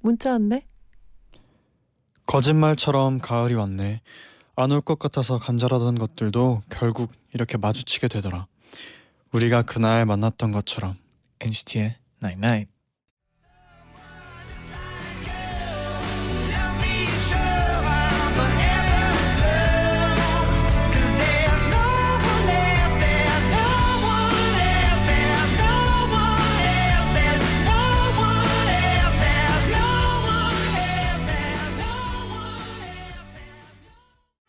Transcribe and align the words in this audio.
문자 0.00 0.32
왔네. 0.32 0.66
거짓말처럼 2.26 3.18
가을이 3.20 3.54
왔네. 3.54 4.00
안 4.56 4.72
올 4.72 4.80
것 4.80 4.98
같아서 4.98 5.38
간절하던 5.38 5.98
것들도 5.98 6.62
결국 6.68 7.12
이렇게 7.32 7.56
마주치게 7.56 8.08
되더라. 8.08 8.46
우리가 9.32 9.62
그날 9.62 10.04
만났던 10.04 10.50
것처럼. 10.50 10.96
NCT의 11.40 11.96
Night 12.22 12.38
Night. 12.44 12.72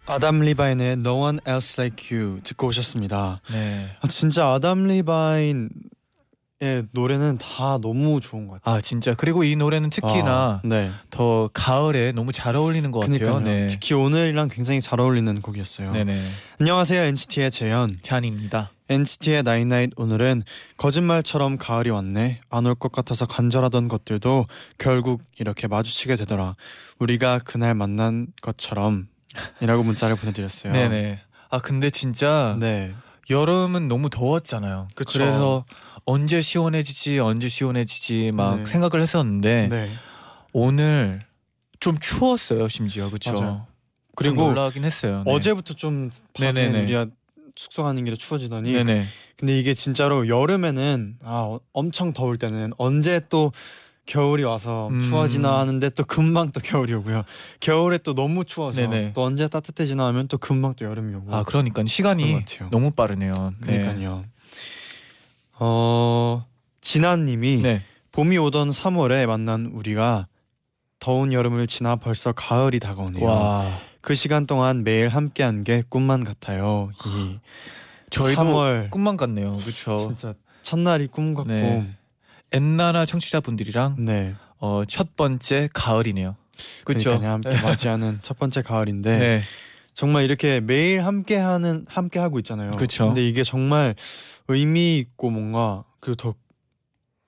아담 0.09 0.39
리바인의 0.39 0.93
No 0.93 1.19
One 1.21 1.39
Else 1.47 1.81
Like 1.81 2.17
You 2.17 2.39
듣고 2.43 2.67
오셨습니다. 2.67 3.41
네. 3.51 3.89
아, 4.01 4.07
진짜 4.07 4.51
아담 4.51 4.87
리바인의 4.87 5.69
노래는 6.91 7.37
다 7.37 7.77
너무 7.79 8.19
좋은 8.19 8.47
것 8.47 8.55
같아요. 8.55 8.75
아 8.75 8.81
진짜 8.81 9.13
그리고 9.13 9.43
이 9.43 9.55
노래는 9.55 9.91
특히나 9.91 10.31
아, 10.31 10.61
네. 10.63 10.89
더 11.11 11.47
가을에 11.53 12.11
너무 12.11 12.31
잘 12.31 12.55
어울리는 12.55 12.89
것 12.91 13.01
같아요. 13.01 13.19
그러니까요. 13.19 13.45
네. 13.45 13.67
특히 13.67 13.93
오늘이랑 13.93 14.49
굉장히 14.49 14.81
잘 14.81 14.99
어울리는 14.99 15.41
곡이었어요. 15.41 15.91
네네. 15.91 16.27
안녕하세요 16.59 17.01
NCT의 17.03 17.51
재현. 17.51 17.95
찬입니다. 18.01 18.71
NCT의 18.89 19.43
나인나잇 19.43 19.91
오늘은 19.97 20.41
거짓말처럼 20.77 21.57
가을이 21.59 21.91
왔네 21.91 22.41
안 22.49 22.65
올 22.65 22.73
것 22.73 22.91
같아서 22.91 23.27
간절하던 23.27 23.87
것들도 23.87 24.47
결국 24.79 25.21
이렇게 25.37 25.67
마주치게 25.67 26.15
되더라 26.15 26.55
우리가 26.97 27.37
그날 27.45 27.75
만난 27.75 28.25
것처럼 28.41 29.07
이라고 29.61 29.83
문자를 29.83 30.15
보내드렸어요 30.15 30.73
네네. 30.73 31.19
아 31.49 31.59
근데 31.59 31.89
진짜 31.89 32.55
네 32.59 32.93
여름은 33.29 33.87
너무 33.87 34.09
더웠잖아요. 34.09 34.87
그쵸. 34.95 35.19
래서 35.19 35.65
언제 36.05 36.41
시원해지지 36.41 37.19
언제 37.19 37.47
시원해지지 37.47 38.31
막 38.33 38.57
네. 38.59 38.65
생각을 38.65 39.01
했었는데 39.01 39.67
네. 39.69 39.91
오늘 40.51 41.19
좀 41.79 41.97
추웠어요 41.99 42.67
심지어 42.69 43.07
그렇죠. 43.09 43.67
그리고 44.15 44.47
놀라긴 44.47 44.83
했어요. 44.83 45.23
네. 45.25 45.31
어제부터 45.31 45.75
좀 45.75 46.09
밤에 46.33 46.51
네네네. 46.51 46.83
우리가 46.83 47.07
숙소 47.55 47.83
가는 47.83 48.03
길에 48.03 48.15
추워지더니 48.15 48.71
네네. 48.73 49.05
근데 49.37 49.59
이게 49.59 49.73
진짜로 49.73 50.27
여름에는 50.27 51.17
아 51.23 51.31
어- 51.47 51.59
엄청 51.73 52.13
더울 52.13 52.37
때는 52.37 52.73
언제 52.77 53.21
또 53.29 53.51
겨울이 54.09 54.43
와서 54.43 54.87
음. 54.89 55.01
추워지나 55.01 55.59
하는데 55.59 55.89
또 55.91 56.03
금방 56.03 56.51
또 56.51 56.59
겨울이 56.59 56.93
오고요 56.95 57.23
겨울에 57.59 57.99
또 57.99 58.15
너무 58.15 58.43
추워서 58.43 58.81
네네. 58.81 59.13
또 59.13 59.23
언제 59.23 59.47
따뜻해지나 59.47 60.05
하면 60.07 60.27
또 60.27 60.37
금방 60.37 60.73
또 60.75 60.85
여름이 60.85 61.13
오고 61.15 61.35
아 61.35 61.43
그러니까 61.43 61.83
시간이. 61.85 62.43
너무 62.71 62.91
빠르네요. 62.91 63.31
네. 63.65 63.79
그러니까요. 63.79 64.25
어 65.59 66.45
진아님이 66.81 67.57
네. 67.61 67.83
봄이 68.11 68.37
오던 68.37 68.69
3월에 68.69 69.27
만난 69.27 69.67
우리가 69.67 70.27
더운 70.99 71.31
여름을 71.31 71.67
지나 71.67 71.95
벌써 71.95 72.31
가을이 72.31 72.79
다가오네요. 72.79 73.25
와 73.25 73.89
그 74.01 74.15
시간 74.15 74.47
동안 74.47 74.83
매일 74.83 75.07
함께한 75.09 75.63
게 75.63 75.83
꿈만 75.87 76.23
같아요. 76.23 76.89
이 77.05 77.39
저희도 78.09 78.41
3월 78.41 78.89
꿈만 78.91 79.17
같네요. 79.17 79.57
그렇죠. 79.57 79.97
진짜 79.97 80.33
첫날이 80.61 81.07
꿈 81.07 81.33
같고 81.33 81.51
네. 81.51 81.95
엔나나 82.51 83.05
청취자분들이랑 83.05 83.97
네. 83.99 84.35
어, 84.57 84.83
첫 84.85 85.15
번째 85.15 85.69
가을이네요. 85.73 86.35
그렇죠. 86.83 87.11
함께 87.11 87.61
맞이하는 87.61 88.19
첫 88.21 88.37
번째 88.37 88.61
가을인데 88.61 89.17
네. 89.17 89.41
정말 89.93 90.23
이렇게 90.23 90.59
매일 90.59 91.05
함께 91.05 91.37
하는 91.37 91.85
함께 91.87 92.19
하고 92.19 92.39
있잖아요. 92.39 92.71
그쵸. 92.71 93.07
근데 93.07 93.27
이게 93.27 93.43
정말 93.43 93.95
의미 94.47 94.97
있고 94.97 95.29
뭔가 95.29 95.83
그리고 95.99 96.15
더 96.15 96.35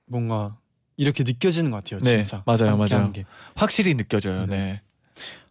뭔가 0.06 0.58
이렇게 0.98 1.24
느껴지는 1.24 1.72
것 1.72 1.84
같아요. 1.84 2.00
네, 2.02 2.18
진짜 2.18 2.44
맞아요, 2.46 2.78
맞아요. 2.78 3.12
게. 3.12 3.26
확실히 3.56 3.96
느껴져요. 3.96 4.46
네. 4.46 4.56
네. 4.56 4.82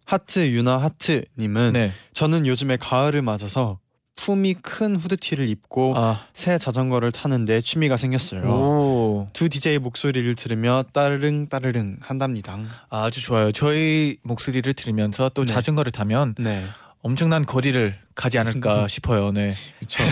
하트 0.04 0.48
유나 0.48 0.78
하트님은 0.78 1.72
네. 1.72 1.92
저는 2.12 2.46
요즘에 2.46 2.76
가을을 2.76 3.22
맞아서 3.22 3.78
품이 4.16 4.54
큰 4.54 4.96
후드티를 4.96 5.48
입고 5.48 5.94
아. 5.96 6.26
새 6.32 6.58
자전거를 6.58 7.12
타는데 7.12 7.60
취미가 7.60 7.96
생겼어요. 7.96 8.42
오. 8.42 8.89
두 9.32 9.48
DJ 9.48 9.78
목소리를 9.78 10.34
들으며 10.36 10.82
따르릉 10.92 11.48
따르릉 11.48 11.96
한답니다. 12.00 12.58
아주 12.88 13.20
좋아요. 13.22 13.52
저희 13.52 14.16
목소리를 14.22 14.72
들으면서 14.74 15.28
또 15.30 15.44
네. 15.44 15.52
자전거를 15.52 15.92
타면 15.92 16.34
네, 16.38 16.64
엄청난 17.02 17.46
거리를 17.46 17.96
가지 18.14 18.38
않을까 18.38 18.86
싶어요. 18.88 19.30
네. 19.32 19.54
그렇죠. 19.78 20.04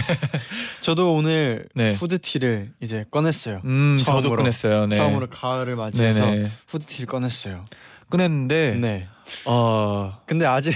저도 0.80 1.14
오늘 1.14 1.68
네. 1.74 1.92
후드티를 1.94 2.72
이제 2.80 3.04
꺼냈어요. 3.10 3.60
음, 3.64 3.96
저도 3.98 4.22
처음으로. 4.22 4.36
꺼냈어요. 4.36 4.86
네. 4.86 4.96
처음으로 4.96 5.28
가을을 5.28 5.76
맞이해서 5.76 6.26
네네. 6.26 6.50
후드티를 6.68 7.06
꺼냈어요. 7.06 7.64
꺼냈는데 8.10 8.76
네. 8.80 9.08
어, 9.44 10.18
근데 10.24 10.46
아직 10.46 10.72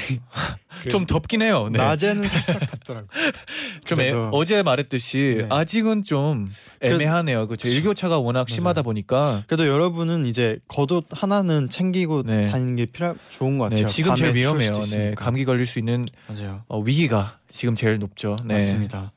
그 0.82 0.88
좀 0.90 1.06
덥긴 1.06 1.40
해요. 1.40 1.68
네. 1.72 1.78
낮에는 1.78 2.28
살짝 2.28 2.60
덥더라고. 2.70 3.08
좀 3.86 4.00
애, 4.00 4.10
그래도- 4.10 4.30
어제 4.34 4.62
말했듯이 4.62 5.36
네. 5.38 5.46
아직은 5.48 6.02
좀 6.04 6.50
애매하네요. 6.82 7.46
그렇죠. 7.46 7.68
일교차가 7.68 8.18
워낙. 8.18 8.48
심하다 8.50 8.82
보니까 8.82 9.42
그래도 9.46 9.66
여러분은 9.66 10.26
이제 10.26 10.58
겉옷 10.68 11.06
하나는 11.10 11.70
챙기고 11.70 12.24
네. 12.24 12.50
다니는 12.50 12.76
게 12.76 12.86
필요 12.86 13.16
좋은 13.30 13.56
것 13.56 13.70
네, 13.70 13.76
같아요. 13.76 13.86
지금 13.86 14.10
밤에 14.10 14.18
제일 14.20 14.32
추울 14.32 14.42
위험해요. 14.42 14.74
수도 14.74 14.80
네, 14.80 14.86
있으니까. 15.04 15.24
감기 15.24 15.44
걸릴 15.46 15.64
수 15.64 15.78
있는 15.78 16.04
맞아요. 16.28 16.62
어, 16.68 16.78
위기가 16.80 17.38
지금 17.50 17.74
제일 17.74 17.98
높죠. 17.98 18.36
네. 18.44 18.54
맞습니다. 18.54 19.12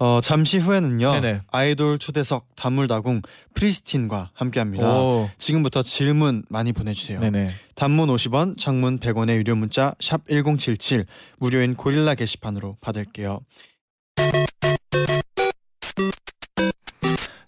어, 0.00 0.20
잠시 0.22 0.58
후에는요 0.58 1.12
네네. 1.12 1.40
아이돌 1.50 1.98
초대석 1.98 2.46
다물다궁 2.56 3.22
프리스틴과 3.54 4.30
함께합니다. 4.34 4.88
오, 4.88 5.28
지금부터 5.38 5.82
질문 5.82 6.44
많이 6.48 6.72
보내주세요. 6.72 7.20
네네. 7.20 7.50
단문 7.74 8.08
50원, 8.08 8.58
장문 8.58 8.98
100원의 8.98 9.36
유료 9.36 9.56
문자 9.56 9.94
샵 10.00 10.24
#1077 10.26 11.06
무료인 11.38 11.74
고릴라 11.74 12.14
게시판으로 12.14 12.76
받을게요. 12.80 13.40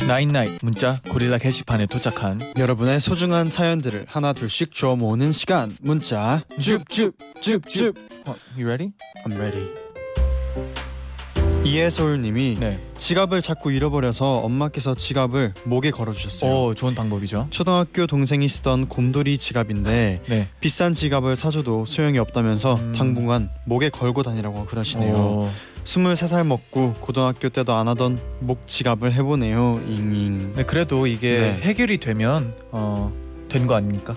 나인나잇 0.08 0.58
문자 0.62 1.00
고릴라 1.08 1.38
게시판에 1.38 1.86
도착한 1.86 2.40
여러분의 2.58 2.98
소중한 2.98 3.48
사연들을 3.48 4.06
하나 4.08 4.32
둘씩 4.32 4.72
주워 4.72 4.96
모으는 4.96 5.30
시간 5.30 5.70
문자 5.80 6.42
줍줍줍줍 6.58 7.94
어, 8.26 8.34
You 8.56 8.66
ready? 8.66 8.90
I'm 9.24 9.36
ready. 9.38 9.89
이해솔님이 11.64 12.56
네. 12.58 12.78
지갑을 12.96 13.42
자꾸 13.42 13.70
잃어버려서 13.70 14.38
엄마께서 14.38 14.94
지갑을 14.94 15.52
목에 15.64 15.90
걸어주셨어요. 15.90 16.50
오, 16.50 16.74
좋은 16.74 16.94
방법이죠. 16.94 17.48
초등학교 17.50 18.06
동생이 18.06 18.48
쓰던 18.48 18.88
곰돌이 18.88 19.36
지갑인데 19.36 20.22
네. 20.26 20.48
비싼 20.60 20.94
지갑을 20.94 21.36
사줘도 21.36 21.84
소용이 21.86 22.18
없다면서 22.18 22.76
음. 22.76 22.92
당분간 22.96 23.50
목에 23.66 23.90
걸고 23.90 24.22
다니라고 24.22 24.64
그러시네요. 24.64 25.14
오, 25.14 25.50
23살 25.84 26.46
먹고 26.46 26.94
고등학교 26.94 27.48
때도 27.50 27.74
안 27.74 27.88
하던 27.88 28.18
목 28.40 28.66
지갑을 28.66 29.12
해보네요. 29.12 29.80
잉잉. 29.86 30.54
네, 30.56 30.62
그래도 30.62 31.06
이게 31.06 31.38
네. 31.38 31.58
해결이 31.60 31.98
되면 31.98 32.54
어, 32.70 33.12
된 33.50 33.66
거 33.66 33.74
아닙니까? 33.74 34.14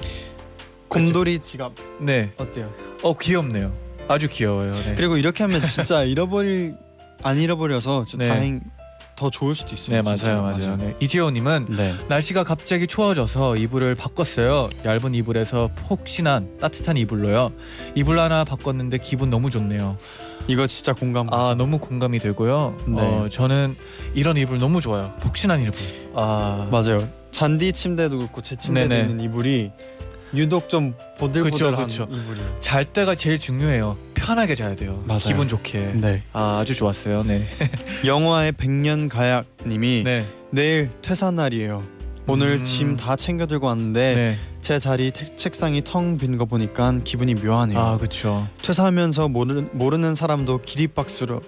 곰돌이 0.88 1.40
지갑 1.40 1.74
네. 2.00 2.32
어때요? 2.38 2.72
어, 3.02 3.18
귀엽네요. 3.18 3.74
아주 4.08 4.30
귀여워요. 4.30 4.72
네. 4.72 4.96
그리고 4.96 5.18
이렇게 5.18 5.44
하면 5.44 5.64
진짜 5.66 6.04
잃어버릴 6.06 6.76
안 7.24 7.38
잃어버려서 7.38 8.06
네. 8.18 8.28
다행 8.28 8.62
더 9.16 9.30
좋을 9.30 9.56
수도 9.56 9.74
있어요. 9.74 10.02
네, 10.02 10.16
진짜. 10.16 10.36
맞아요. 10.42 10.58
맞아요. 10.58 10.78
네. 10.78 10.96
이지호님은 11.00 11.68
네. 11.70 11.94
날씨가 12.10 12.44
갑자기 12.44 12.88
추워져서 12.88 13.58
이불을 13.58 13.96
바꿨어요. 13.96 14.70
얇은 14.84 15.14
이불에서 15.14 15.70
폭신한 15.76 16.58
따뜻한 16.60 16.98
이불로요. 16.98 17.52
이불 17.96 18.20
하나 18.20 18.44
바꿨는데 18.44 18.98
기분 18.98 19.30
너무 19.30 19.50
좋네요. 19.50 19.98
이거 20.48 20.68
진짜 20.68 20.94
공감. 20.94 21.32
아 21.32 21.56
너무 21.56 21.78
공감이 21.80 22.20
되고요. 22.20 22.78
네. 22.88 23.02
어, 23.02 23.30
저는 23.30 23.76
이런 24.16 24.36
이불 24.36 24.58
너무 24.58 24.82
좋아요. 24.82 25.14
폭신한 25.22 25.62
이불. 25.62 25.74
아 26.16 26.68
맞아요. 26.72 27.08
잔디 27.32 27.72
침대도 27.72 28.18
그렇고 28.18 28.42
제 28.42 28.56
네네. 28.56 29.02
있는 29.02 29.20
이불이 29.20 29.72
유독 30.36 30.68
좀 30.70 30.96
보들보들한 31.20 31.76
그쵸, 31.86 32.08
그쵸. 32.08 32.18
이불이. 32.20 32.40
잘 32.60 32.86
때가 32.86 33.16
제일 33.16 33.38
중요해요. 33.38 33.98
편하게 34.16 34.56
자야 34.56 34.76
돼요. 34.76 35.04
맞아요. 35.06 35.20
기분 35.20 35.48
좋게. 35.48 35.94
네. 35.96 36.24
아, 36.34 36.60
아주 36.62 36.74
좋았어요. 36.74 37.24
네. 37.24 37.46
영화의 38.06 38.54
백년 38.54 39.10
가약 39.10 39.46
님이 39.68 40.04
네. 40.04 40.26
내일 40.52 40.90
퇴사 41.02 41.32
날이에요. 41.32 41.84
오늘 42.26 42.54
음. 42.60 42.64
짐 42.64 42.96
다 42.98 43.16
챙겨 43.18 43.46
들고 43.46 43.68
왔는데 43.68 44.16
네. 44.16 44.38
제 44.62 44.80
자리 44.80 45.12
태- 45.12 45.36
책상이 45.36 45.84
텅 45.84 46.18
빈 46.18 46.38
거 46.38 46.46
보니까 46.46 46.94
기분이 47.04 47.34
묘하네요. 47.36 47.78
아, 47.78 47.98
그렇죠. 47.98 48.48
퇴사하면서 48.62 49.28
모르는, 49.28 49.70
모르는 49.74 50.16
사람도 50.16 50.62
기립박수로 50.62 51.42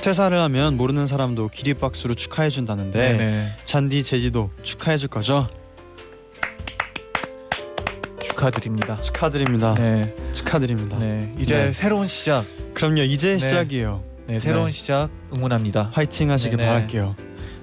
퇴사를 0.00 0.36
하면 0.36 0.76
모르는 0.76 1.06
사람도 1.06 1.48
기립박수로 1.50 2.14
축하해 2.16 2.50
준다는데 2.50 2.98
네. 2.98 3.16
네. 3.16 3.56
잔디 3.64 4.02
제디도 4.02 4.50
축하해 4.64 4.96
줄 4.96 5.08
거죠? 5.08 5.46
축하드립니다. 8.42 9.00
축하드립니다. 9.00 9.74
네. 9.74 10.14
축하드립니다. 10.32 10.98
네. 10.98 11.32
이제 11.38 11.66
네. 11.66 11.72
새로운 11.72 12.08
시작. 12.08 12.44
그럼요. 12.74 13.02
이제 13.02 13.34
네. 13.34 13.38
시작이에요. 13.38 14.02
네, 14.26 14.40
새로운 14.40 14.66
네. 14.66 14.70
시작 14.72 15.10
응원합니다. 15.36 15.90
화이팅 15.92 16.30
하시길 16.30 16.56
네네. 16.56 16.68
바랄게요. 16.68 17.14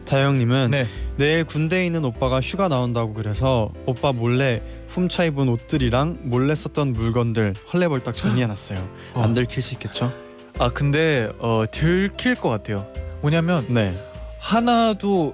다영님은 0.06 0.72
네. 0.72 0.88
내일 1.18 1.44
군대에 1.44 1.86
있는 1.86 2.06
오빠가 2.06 2.40
휴가 2.40 2.70
나온다고 2.70 3.14
그래서 3.14 3.72
오빠 3.86 4.14
몰래 4.14 4.62
훔쳐 4.88 5.26
입은 5.26 5.50
옷들이랑 5.50 6.20
몰래 6.24 6.56
썼던 6.56 6.94
물건들 6.94 7.56
헐레벌떡 7.74 8.16
정리해놨어요. 8.16 8.90
어. 9.16 9.22
안 9.22 9.34
들킬 9.34 9.62
수 9.62 9.74
있겠죠? 9.74 10.14
아, 10.60 10.70
근데 10.70 11.30
어 11.40 11.66
들킬 11.70 12.36
것 12.36 12.48
같아요. 12.48 12.88
뭐냐면 13.22 13.66
네. 13.68 14.02
하나도 14.40 15.34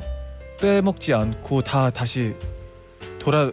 빼먹지 0.60 1.14
않고 1.14 1.62
다 1.62 1.92
다시 1.92 2.34
돌아 3.20 3.52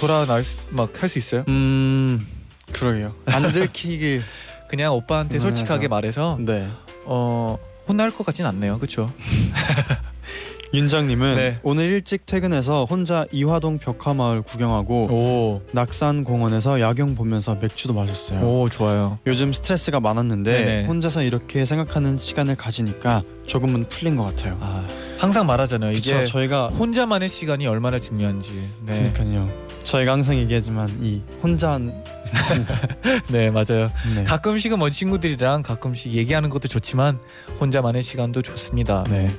돌아 0.00 0.24
날 0.26 0.42
막 0.70 1.00
할 1.02 1.08
수 1.08 1.18
있어요? 1.18 1.44
음 1.48 2.26
그러게요. 2.72 3.14
안 3.26 3.52
들키길. 3.52 4.22
그냥 4.68 4.92
오빠한테. 4.94 5.38
솔직하게 5.38 5.88
말해서 5.88 6.36
네. 6.40 6.68
어 7.04 7.56
혼날 7.86 8.10
것 8.10 8.24
같진 8.26 8.46
않네요. 8.46 8.78
그렇죠? 8.78 9.12
윤정님은 10.72 11.36
네. 11.36 11.56
오늘 11.62 11.84
일찍 11.84 12.26
퇴근해서 12.26 12.84
혼자 12.84 13.26
이화동 13.30 13.78
벽화마을 13.78 14.42
구경하고 14.42 15.02
오, 15.08 15.62
낙산 15.70 16.24
공원에서 16.24 16.80
야경 16.80 17.14
보면서 17.14 17.54
맥주도 17.54 17.94
마셨어요. 17.94 18.40
오 18.40 18.68
좋아요. 18.68 19.20
요즘 19.24 19.52
스트레스가 19.52 20.00
많았는데 20.00 20.52
네네. 20.52 20.86
혼자서 20.86 21.22
이렇게 21.22 21.64
생각하는 21.64 22.18
시간을 22.18 22.56
가지니까 22.56 23.22
조금은 23.46 23.84
풀린 23.88 24.16
것 24.16 24.24
같아요. 24.24 24.58
아 24.60 24.84
항상 25.24 25.46
말하잖아요. 25.46 25.92
이게 25.92 26.18
그쵸, 26.18 26.24
저희가 26.24 26.68
혼자만의 26.68 27.28
시간이 27.28 27.66
얼마나 27.66 27.98
중요한지. 27.98 28.52
네, 28.84 28.92
그러니까요. 29.12 29.50
저희가 29.82 30.12
항상 30.12 30.36
얘기하지만 30.36 30.88
이 31.00 31.22
혼자 31.42 31.78
네 33.28 33.50
맞아요. 33.50 33.90
네. 34.14 34.24
가끔씩은 34.24 34.78
뭐 34.78 34.90
친구들이랑 34.90 35.62
가끔씩 35.62 36.12
얘기하는 36.12 36.48
것도 36.50 36.68
좋지만 36.68 37.18
혼자만의 37.60 38.02
시간도 38.02 38.42
좋습니다. 38.42 39.04
네. 39.08 39.30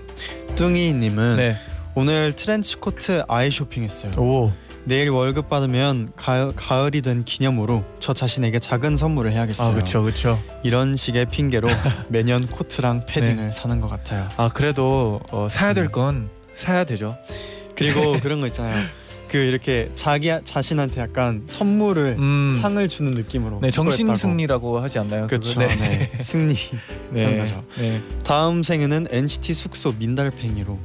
뚱이님은 0.55 1.37
네. 1.37 1.55
오늘 1.95 2.33
트렌치 2.33 2.75
코트 2.77 3.23
아이 3.27 3.51
쇼핑했어요. 3.51 4.11
오. 4.17 4.51
내일 4.85 5.09
월급 5.09 5.49
받으면 5.49 6.11
가, 6.15 6.51
가을 6.55 6.93
이 6.95 7.01
된 7.01 7.23
기념으로 7.23 7.83
저 7.99 8.13
자신에게 8.13 8.59
작은 8.59 8.97
선물을 8.97 9.31
해야겠어요. 9.31 9.69
아 9.69 9.73
그렇죠, 9.73 10.03
그렇죠. 10.03 10.39
이런 10.63 10.95
식의 10.95 11.27
핑계로 11.27 11.67
매년 12.09 12.45
코트랑 12.47 13.05
패딩을 13.07 13.53
사는 13.53 13.79
것 13.81 13.87
같아요. 13.89 14.27
아 14.37 14.47
그래도 14.53 15.19
어, 15.31 15.47
사야 15.49 15.69
네. 15.73 15.81
될건 15.81 16.29
사야 16.55 16.83
되죠. 16.83 17.17
그리고 17.75 18.19
그런 18.21 18.39
거 18.41 18.47
있잖아요. 18.47 18.85
그 19.27 19.37
이렇게 19.37 19.89
자기 19.95 20.31
자신한테 20.43 21.01
약간 21.01 21.43
선물을 21.45 22.15
음. 22.19 22.59
상을 22.61 22.87
주는 22.87 23.11
느낌으로 23.11 23.59
네 23.61 23.69
정신. 23.69 24.15
승리라고 24.15 24.79
하지 24.79 24.99
않나요? 24.99 25.27
그렇죠. 25.27 25.59
그거? 25.59 25.75
네. 25.75 26.11
승리. 26.21 26.55
네. 27.11 27.37
거죠. 27.37 27.63
네. 27.77 28.01
다음 28.23 28.63
생에는 28.63 29.07
NCT 29.09 29.53
숙소 29.53 29.93
민달팽이로. 29.97 30.77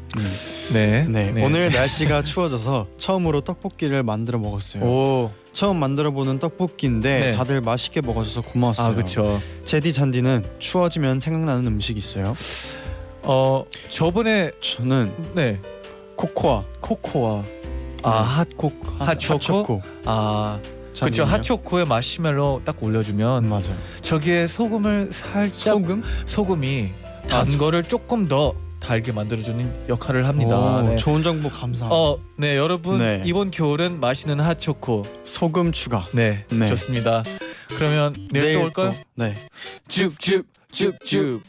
네. 0.72 1.04
네. 1.04 1.44
오늘 1.44 1.70
날씨가 1.70 2.22
추워져서 2.22 2.88
처음으로 2.98 3.42
떡볶이를 3.42 4.02
만들어 4.02 4.38
먹었어요. 4.38 4.82
오. 4.82 5.30
처음 5.52 5.78
만들어 5.78 6.12
보는 6.12 6.38
떡볶이인데 6.38 7.18
네. 7.20 7.36
다들 7.36 7.60
맛있게 7.60 8.00
먹어줘서 8.00 8.40
고마웠어요. 8.42 8.86
아 8.86 8.94
그렇죠. 8.94 9.42
제디 9.64 9.92
잔디는 9.92 10.44
추워지면 10.60 11.18
생각나는 11.20 11.66
음식 11.66 11.96
있어요? 11.96 12.36
어 13.22 13.64
저번에 13.88 14.52
저는 14.60 15.12
네 15.34 15.58
코코아, 16.16 16.64
코코아 16.80 17.44
아 18.02 18.22
핫코 18.22 18.72
핫초코 18.98 19.34
핫초코. 19.34 19.82
아 20.04 20.58
그렇죠? 20.98 21.24
핫초코에 21.24 21.84
마시멜로 21.84 22.62
딱 22.64 22.82
올려주면 22.82 23.44
음, 23.44 23.48
맞아요. 23.48 23.76
저기에 24.02 24.46
소금을 24.46 25.12
살짝 25.12 25.74
소금? 25.74 26.02
소금이 26.26 26.90
아, 27.24 27.26
단 27.28 27.58
거를 27.58 27.82
조금 27.82 28.26
더 28.26 28.54
달게 28.80 29.12
만들어주는 29.12 29.88
역할을 29.88 30.26
합니다. 30.26 30.58
오, 30.58 30.82
네. 30.82 30.96
좋은 30.96 31.22
정보 31.22 31.48
감사합니다. 31.50 31.88
어, 31.94 32.18
네 32.38 32.56
여러분 32.56 32.98
네. 32.98 33.22
이번 33.24 33.50
겨울은 33.50 34.00
마시는 34.00 34.40
핫초코. 34.40 35.04
소금 35.24 35.72
추가. 35.72 36.04
네, 36.12 36.44
네. 36.50 36.68
좋습니다. 36.68 37.22
그러면 37.76 38.14
내일 38.32 38.54
또 38.54 38.64
올까요? 38.64 38.94
네. 39.14 39.34
줍줍 39.88 40.46
줍줍. 40.72 41.42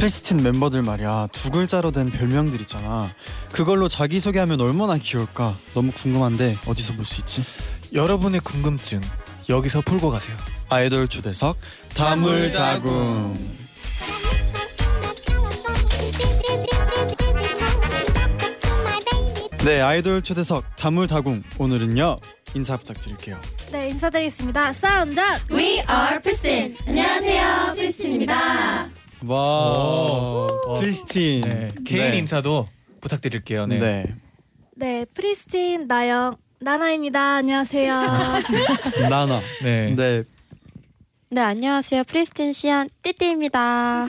프리스틴 0.00 0.38
멤버들 0.42 0.80
말이야 0.80 1.28
두 1.30 1.50
글자로 1.50 1.90
된 1.92 2.10
별명들 2.10 2.58
있잖아. 2.62 3.12
그걸로 3.52 3.86
자기 3.86 4.18
소개하면 4.18 4.58
얼마나 4.58 4.96
귀여울까? 4.96 5.58
너무 5.74 5.92
궁금한데 5.92 6.56
어디서 6.66 6.94
볼 6.94 7.04
수 7.04 7.20
있지? 7.20 7.42
여러분의 7.92 8.40
궁금증 8.40 9.02
여기서 9.50 9.82
풀고 9.82 10.08
가세요. 10.10 10.34
아이돌 10.70 11.06
초대석 11.08 11.58
다물다궁. 11.94 13.58
네 19.66 19.82
아이돌 19.82 20.22
초대석 20.22 20.76
다물다궁 20.76 21.42
오늘은요 21.58 22.18
인사 22.54 22.76
부탁드릴게요. 22.78 23.38
네 23.70 23.90
인사드리겠습니다. 23.90 24.72
사운드 24.72 25.20
We 25.52 25.82
are 25.90 26.20
Pristin. 26.22 26.74
안녕하세요, 26.86 27.74
프리스틴입니다. 27.74 28.99
와 29.26 29.72
오. 29.76 30.74
프리스틴 30.78 31.42
네, 31.42 31.68
개인 31.84 32.14
인사도 32.14 32.68
부탁드릴게요. 33.00 33.66
네. 33.66 33.78
네. 33.78 34.14
네 34.76 35.04
프리스틴 35.12 35.86
나영 35.86 36.36
나나입니다. 36.60 37.36
안녕하세요. 37.36 37.94
나나 39.10 39.40
네. 39.62 39.94
네 39.94 40.24
네, 41.30 41.40
안녕하세요. 41.42 42.04
프리스틴 42.04 42.52
시연 42.52 42.88
띠띠입니다. 43.02 44.08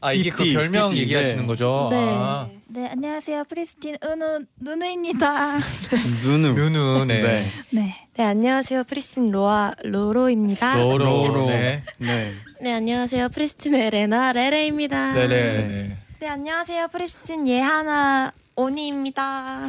아 0.00 0.12
이게 0.12 0.30
그 0.30 0.38
띠띠, 0.42 0.54
별명 0.54 0.90
띠띠, 0.90 1.02
얘기하시는 1.02 1.42
네. 1.42 1.46
거죠? 1.46 1.88
네. 1.90 1.96
아, 1.98 2.48
네 2.68 2.88
안녕하세요 2.88 3.44
프리스틴 3.44 3.96
은우 4.04 4.40
누누입니다. 4.60 5.58
누누 6.22 6.52
누누 6.52 7.04
네. 7.06 7.22
네. 7.22 7.50
네 7.70 7.94
네, 8.16 8.24
안녕하세요. 8.24 8.84
프리스틴 8.84 9.30
로아 9.30 9.72
로로입니다. 9.84 10.76
로로. 10.78 10.98
로로 11.28 11.46
네. 11.46 11.82
네. 11.98 12.34
네, 12.60 12.72
안녕하세요. 12.72 13.28
프리스틴의 13.28 13.90
레나 13.90 14.32
레레입니다. 14.32 15.12
네네. 15.12 15.28
네. 15.28 15.66
네. 15.68 15.96
네 16.18 16.28
안녕하세요 16.28 16.88
프리스틴 16.88 17.46
예하나 17.46 18.32
오니입니다. 18.56 19.68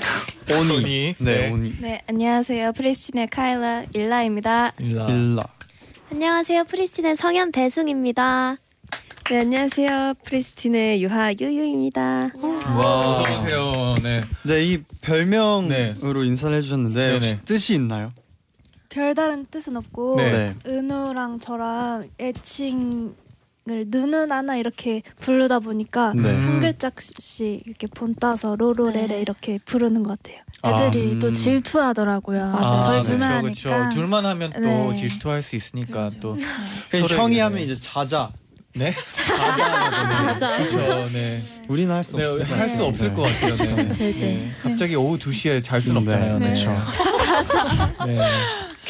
오니 0.50 0.72
오니. 0.76 1.14
네 1.18 1.36
네. 1.38 1.50
오니 1.50 1.76
네 1.80 2.02
안녕하세요 2.08 2.72
프리스틴의 2.72 3.26
카일라 3.28 3.84
일라입니다. 3.92 4.72
일라. 4.80 5.06
일라 5.08 5.42
안녕하세요. 6.10 6.64
프리스틴의 6.64 7.16
성연 7.16 7.52
배숭입니다. 7.52 8.56
네, 9.30 9.38
안녕하세요. 9.40 10.14
프리스틴의 10.24 11.02
유하 11.02 11.32
유유입니다. 11.32 12.28
와. 12.76 12.98
어서 12.98 13.22
오세요. 13.36 13.94
네. 14.02 14.20
네, 14.42 14.64
이 14.64 14.82
별명으로 15.00 15.68
네. 15.68 15.94
인사를 16.26 16.54
해주셨는데 16.56 17.00
네네. 17.00 17.14
혹시 17.14 17.44
뜻이 17.44 17.74
있나요? 17.74 18.12
별다른 18.92 19.46
뜻은 19.46 19.76
없고 19.76 20.16
네. 20.16 20.30
네. 20.30 20.54
은우랑 20.66 21.40
저랑 21.40 22.10
애칭 22.20 23.14
누는 23.64 24.30
하나 24.32 24.56
이렇게 24.56 25.02
부르다 25.20 25.60
보니까 25.60 26.12
네. 26.14 26.28
한 26.34 26.60
글자씩 26.60 27.62
이렇게 27.66 27.86
본 27.86 28.14
따서 28.14 28.54
로로레레 28.56 29.06
네. 29.06 29.20
이렇게 29.20 29.58
부르는 29.64 30.02
것 30.02 30.20
같아요. 30.20 30.42
아, 30.62 30.84
애들이 30.84 31.12
음. 31.12 31.18
또 31.20 31.30
질투하더라고요. 31.30 32.50
맞아요. 32.50 32.82
저희 32.82 32.98
그쵸, 33.02 33.10
둘만 33.12 33.42
그쵸. 33.44 33.72
하니까. 33.72 33.88
둘만 33.90 34.26
하면 34.26 34.52
또 34.52 34.60
네. 34.60 34.94
질투할 34.94 35.42
수 35.42 35.56
있으니까 35.56 36.10
또 36.20 36.34
그냥 36.90 37.06
서로에게, 37.08 37.16
형이 37.16 37.34
네. 37.36 37.40
하면 37.40 37.58
이제 37.60 37.74
자자. 37.76 38.30
네. 38.74 38.92
맞아. 40.26 40.56
그렇죠. 40.58 41.08
네. 41.12 41.40
우리는 41.68 41.94
할수 41.94 42.16
네, 42.16 42.24
없을 42.24 42.48
것할수 42.48 42.72
같아요. 42.74 42.88
없을 42.88 43.08
네. 43.08 43.14
것 43.14 43.22
같아요. 43.22 43.76
네. 43.76 43.88
제제. 43.90 44.26
네. 44.26 44.50
갑자기 44.62 44.96
오후 44.96 45.18
2시에 45.18 45.62
잘 45.62 45.80
수는 45.80 46.04
네, 46.04 46.14
없잖아요. 46.14 46.38
네. 46.40 46.48
그쵸. 46.48 46.74
네. 48.06 48.18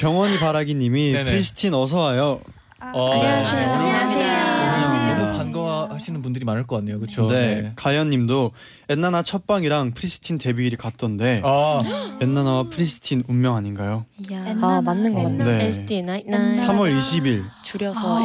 경원이 0.02 0.38
바라기님이 0.40 1.12
네네. 1.14 1.30
프리스틴 1.30 1.74
어서 1.74 2.00
와요. 2.00 2.40
어, 2.80 3.12
안녕하세요. 3.12 3.54
네, 3.54 3.64
안녕하세요. 3.94 5.18
너무 5.18 5.38
반가워하시는 5.38 6.20
분들이 6.22 6.44
많을 6.44 6.66
것 6.66 6.74
같네요. 6.76 6.98
그렇죠. 6.98 7.28
네. 7.28 7.72
가연님도 7.76 8.50
엔나나 8.88 9.22
첫방이랑 9.22 9.92
프리스틴 9.92 10.38
데뷔일이 10.38 10.74
같던데 10.76 11.40
아, 11.44 11.78
엔나나와 12.20 12.64
프리스틴 12.64 13.22
운명 13.28 13.54
아닌가요? 13.54 14.04
엔나나, 14.28 14.76
아 14.78 14.80
맞는 14.80 15.14
것 15.14 15.20
엔나나. 15.20 15.44
같네. 15.44 15.58
네. 15.58 15.64
NCT 15.66 16.02
night 16.02 16.26
엔나나. 16.26 16.44
night 16.54 16.56
3월 16.68 16.98
20일. 16.98 17.44
줄여서 17.62 18.18
아. 18.18 18.24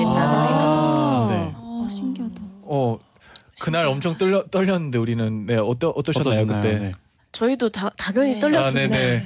옛날에. 1.30 1.36
네. 1.46 1.54
어, 1.58 1.88
신기하다. 1.92 2.42
어 2.64 2.98
그날 3.62 3.86
엄청 3.86 4.18
떨려 4.18 4.44
떨렸는데 4.50 4.98
우리는 4.98 5.46
네 5.46 5.56
어떠 5.58 5.90
어떠셨나요 5.90 6.42
어떠셨나요? 6.42 6.62
그때? 6.64 6.80
네. 6.86 6.92
저희도 7.32 7.70
다 7.70 7.92
당연히 7.98 8.32
네. 8.32 8.38
아, 8.38 8.40
떨렸습니다. 8.40 8.96
네네. 8.98 9.24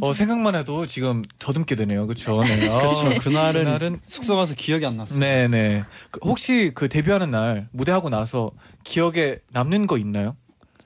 어 0.00 0.12
생각만 0.12 0.54
해도 0.54 0.86
지금 0.86 1.22
더듬게 1.38 1.74
되네요. 1.76 2.06
그렇죠. 2.06 2.42
네. 2.42 2.68
어, 2.68 2.78
그쵸. 2.90 3.18
그날은, 3.20 3.64
그날은 3.64 4.00
숙소 4.06 4.36
가서 4.36 4.54
기억이 4.54 4.86
안 4.86 4.96
났어요. 4.96 5.18
네 5.18 5.48
네. 5.48 5.84
그 6.10 6.20
혹시 6.22 6.72
그 6.74 6.88
데뷔하는 6.88 7.30
날 7.30 7.68
무대하고 7.72 8.08
나서 8.10 8.50
기억에 8.84 9.38
남는 9.52 9.86
거 9.86 9.98
있나요? 9.98 10.36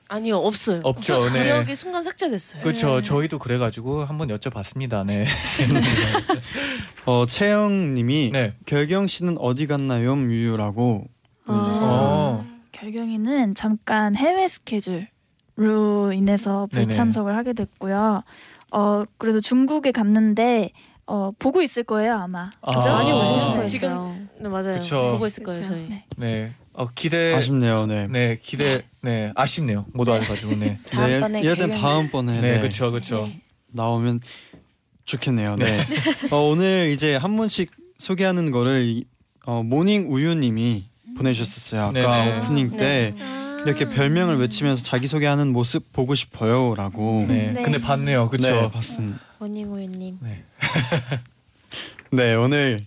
아니요 0.08 0.37
없어요. 0.37 0.80
없죠, 0.84 1.28
네. 1.32 1.44
기억이 1.44 1.75
순간 1.75 2.02
삭제됐어요. 2.02 2.62
그렇죠. 2.62 3.00
저희도 3.02 3.38
그래가지고 3.38 4.04
한번 4.04 4.28
여쭤봤습니다. 4.28 5.04
네. 5.04 5.26
어 7.06 7.26
채영님이 7.26 8.30
네. 8.32 8.54
결경 8.66 9.06
씨는 9.06 9.37
어디 9.38 9.66
갔나요, 9.66 10.14
유유라고. 10.16 11.06
보내주셨어요. 11.46 11.90
어. 11.90 12.46
결경이는 12.73 13.54
잠깐 13.54 14.14
해외 14.14 14.46
스케줄로 14.49 16.12
인해서. 16.12 16.66
불참석을 16.70 17.37
하게 17.37 17.52
됐고요. 17.52 18.23
어 18.75 19.04
그래도 19.19 19.40
중국에 19.40 19.93
갔는데 19.93 20.71
어 21.07 21.31
보고 21.38 21.62
있을 21.62 21.85
거예요 21.85 22.14
아마. 22.16 22.50
아. 22.62 22.76
그죠? 22.76 22.90
많이 22.90 23.11
보고 23.12 23.38
싶어 23.38 23.50
했어요. 23.52 23.66
지금 23.66 24.28
네 24.40 24.49
맞아요. 24.49 24.75
그쵸. 24.75 25.12
보고 25.12 25.26
있을 25.26 25.45
거예요 25.45 25.61
그쵸? 25.61 25.73
저희. 25.73 25.88
네. 25.88 26.04
네. 26.16 26.52
어 26.73 26.88
기대. 26.95 27.35
아쉽네요. 27.35 27.87
네. 27.87 28.09
네 28.09 28.38
기대. 28.43 28.83
네 29.00 29.33
아쉽네요. 29.37 29.87
못 29.93 30.09
와가지고 30.09 30.57
네. 30.57 30.78
다음번에 30.90 31.40
네, 31.40 31.49
이럴 31.52 31.71
다음번에 31.71 32.40
네, 32.40 32.52
네, 32.54 32.59
그렇죠, 32.59 32.90
그렇죠. 32.90 33.28
나오면 33.69 34.21
좋겠네요. 35.04 35.57
네. 35.57 35.81
어, 36.33 36.38
오늘 36.49 36.90
이제 36.93 37.14
한 37.16 37.37
분씩 37.37 37.71
소개하는 37.99 38.50
거를 38.50 38.83
이- 38.85 39.04
어, 39.47 39.62
모닝 39.62 40.07
우유님이 40.12 40.87
보내주셨었어요. 41.16 41.83
아까 41.83 41.93
네네. 41.93 42.38
오프닝 42.38 42.71
때 42.71 43.14
이렇게 43.66 43.88
별명을 43.88 44.37
외치면서 44.38 44.85
자기 44.85 45.06
소개하는 45.06 45.52
모습 45.52 45.92
보고 45.92 46.14
싶어요라고. 46.14 47.25
네. 47.28 47.52
네. 47.52 47.62
근데 47.62 47.80
봤네요. 47.80 48.28
네, 48.30 48.37
그렇죠. 48.37 48.71
봤습니다. 48.71 49.18
모닝우유님. 49.38 50.18
네, 52.12 52.35
오늘 52.35 52.78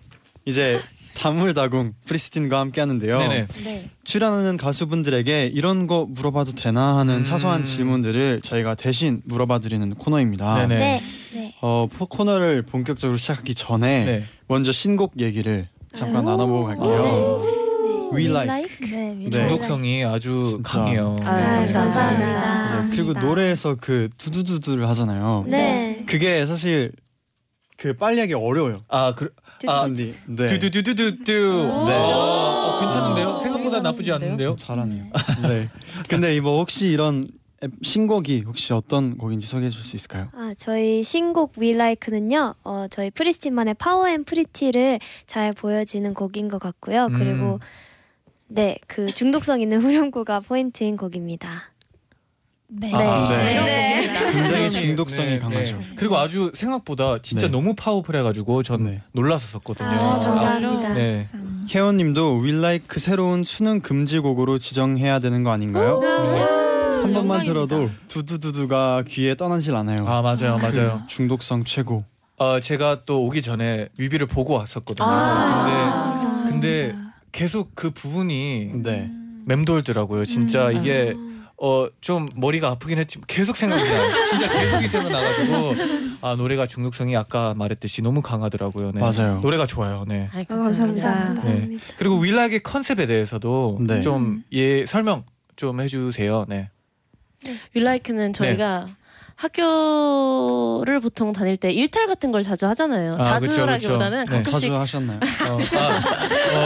이제 0.46 0.80
다물다궁 1.16 1.94
프리스틴과 2.06 2.60
함께 2.60 2.80
하는데요. 2.80 3.20
네네. 3.20 3.48
네. 3.64 3.90
출연하는 4.04 4.56
가수분들에게 4.58 5.48
이런 5.48 5.88
거 5.88 6.06
물어봐도 6.08 6.54
되나 6.54 6.98
하는 6.98 7.16
음. 7.18 7.24
사소한 7.24 7.64
질문들을 7.64 8.42
저희가 8.44 8.76
대신 8.76 9.22
물어봐 9.26 9.60
드리는 9.60 9.94
코너입니다. 9.96 10.68
네네. 10.68 10.78
네. 10.80 11.02
네. 11.34 11.56
어, 11.62 11.88
포- 11.92 12.06
코너를 12.06 12.62
본격적으로 12.62 13.18
시작하기 13.18 13.56
전에 13.56 14.06
네. 14.06 14.26
먼저 14.48 14.72
신곡 14.72 15.20
얘기를 15.20 15.68
잠깐 15.92 16.26
오. 16.28 16.30
나눠보고 16.30 16.66
갈게요. 16.66 17.57
We 18.14 18.26
Like. 18.30 18.90
네. 18.92 19.14
네. 19.16 19.30
중독성이 19.30 20.04
아주 20.06 20.50
진짜. 20.52 20.70
강해요. 20.80 21.16
아, 21.22 21.34
감사합니다. 21.34 21.80
감사합니다. 21.84 22.82
네, 22.86 22.90
그리고 22.96 23.14
노래에서 23.14 23.76
그 23.80 24.10
두두두두를 24.18 24.88
하잖아요. 24.90 25.44
네. 25.48 26.04
그게 26.08 26.46
사실 26.46 26.92
그 27.78 27.94
빨리 27.94 28.20
하기 28.22 28.34
어려워요. 28.34 28.82
아, 28.88 29.14
그, 29.16 29.34
아, 29.68 29.88
네. 29.88 30.12
두두두두두두. 30.48 31.32
네. 31.88 31.94
어, 31.96 32.78
괜찮은데요? 32.80 33.40
생각보다 33.40 33.82
나쁘지 33.82 34.12
않는데요? 34.12 34.56
잘하네요. 34.56 35.06
네. 35.44 35.70
근데 36.10 36.36
이뭐 36.36 36.60
혹시 36.60 36.88
이런 36.88 37.28
앱- 37.64 37.72
신곡이 37.84 38.44
혹시 38.46 38.72
어떤 38.74 39.18
곡인지 39.18 39.48
소개해 39.48 39.70
줄 39.72 39.84
수 39.84 39.96
있을까요? 39.96 40.30
아, 40.34 40.54
저희 40.58 41.04
신곡 41.04 41.54
We 41.60 41.72
Like는요. 41.72 42.54
어, 42.64 42.86
저희 42.90 43.10
프리스틴만의 43.10 43.74
power 43.80 44.08
and 44.10 44.24
pretty를 44.24 45.00
잘 45.26 45.54
보여지는 45.54 46.14
곡인 46.14 46.50
것 46.50 46.60
같고요. 46.60 47.06
음. 47.08 47.14
그리고 47.18 47.60
네, 48.48 48.78
그 48.88 49.14
중독성 49.14 49.62
있는 49.62 49.82
후렴구가 49.84 50.42
포인트인 50.42 50.98
곡입니다. 50.98 51.72
네. 52.70 52.92
아, 52.94 53.30
네. 53.30 53.62
네. 53.62 54.32
굉장히 54.32 54.72
중독성이 54.72 55.40
강하죠. 55.40 55.80
그리고 55.96 56.18
아주 56.18 56.52
생각보다 56.54 57.22
진짜 57.22 57.48
네. 57.48 57.52
너무 57.52 57.74
파워풀해가지고 57.76 58.64
전 58.64 58.84
네. 58.86 59.02
놀랐었거든요. 59.14 59.88
아, 59.88 60.18
감사합니다. 60.18 60.94
네. 60.94 61.24
혜원님도 61.70 62.42
We 62.44 62.58
Like 62.58 63.00
새로운 63.00 63.46
수능 63.46 63.80
금지곡으로 63.80 64.60
지정해야 64.60 65.20
되는 65.20 65.44
거 65.44 65.52
아닌가요? 65.52 66.02
한 66.02 67.14
번만 67.14 67.44
들어도 67.46 67.90
두두두두가 68.10 69.04
귀에 69.08 69.36
떠나질 69.36 69.74
않아요. 69.76 70.06
아 70.08 70.22
맞아요, 70.22 70.58
맞아요. 70.58 71.04
중독성 71.08 71.64
최고. 71.64 72.04
어 72.38 72.60
제가 72.60 73.06
또 73.06 73.24
오기 73.26 73.42
전에 73.42 73.88
뮤비를 73.98 74.28
보고 74.28 74.54
왔었거든요. 74.56 75.08
아, 75.10 76.44
근데 76.50 76.92
근데 76.92 77.07
계속 77.32 77.72
그 77.76 77.92
부분이 77.92 78.72
네. 78.84 79.10
맴돌더라고요. 79.46 80.26
진짜 80.26 80.72
이게 80.72 81.16
어 81.60 81.88
좀 82.02 82.30
머리가 82.36 82.70
아프긴 82.70 83.00
했지만 83.00 83.26
계속 83.28 83.58
생각이 83.58 83.84
나요. 83.84 84.10
진짜 84.30 84.48
계속 84.52 84.82
이 84.84 84.88
생각나가지고 84.88 85.74
아 86.22 86.36
노래가 86.36 86.66
중독성이 86.68 87.18
아까 87.18 87.54
말했듯이 87.56 88.02
너무 88.02 88.22
강하더라고요. 88.22 88.92
네. 88.94 89.00
맞아요. 89.00 89.40
노래가 89.42 89.66
좋아요. 89.66 90.06
네. 90.08 90.30
아이, 90.34 90.44
어, 90.44 90.46
감사합니다. 90.56 91.14
네. 91.20 91.26
감사합니다. 91.26 91.84
그리고 91.98 92.18
윌락의 92.20 92.62
컨셉에 92.62 93.08
대해서도 93.08 93.80
네. 93.82 94.02
좀예 94.02 94.86
설명 94.88 95.26
좀 95.56 95.82
해주세요. 95.82 96.46
네. 96.48 96.70
윌라이크는 97.74 98.34
저희가 98.34 98.88
학교를 99.38 101.00
보통 101.00 101.32
다닐 101.32 101.58
때 101.58 101.72
일탈 101.72 102.08
같은 102.08 102.32
걸 102.32 102.42
자주 102.42 102.66
하잖아요. 102.68 103.14
아, 103.20 103.40
그쵸, 103.40 103.52
자주라기보다는 103.52 104.26
그쵸. 104.26 104.38
네. 104.38 104.44
가끔씩 104.44 104.70
자주 104.70 104.76
하셨나요? 104.76 105.20
어, 105.50 105.60
아, 105.78 106.58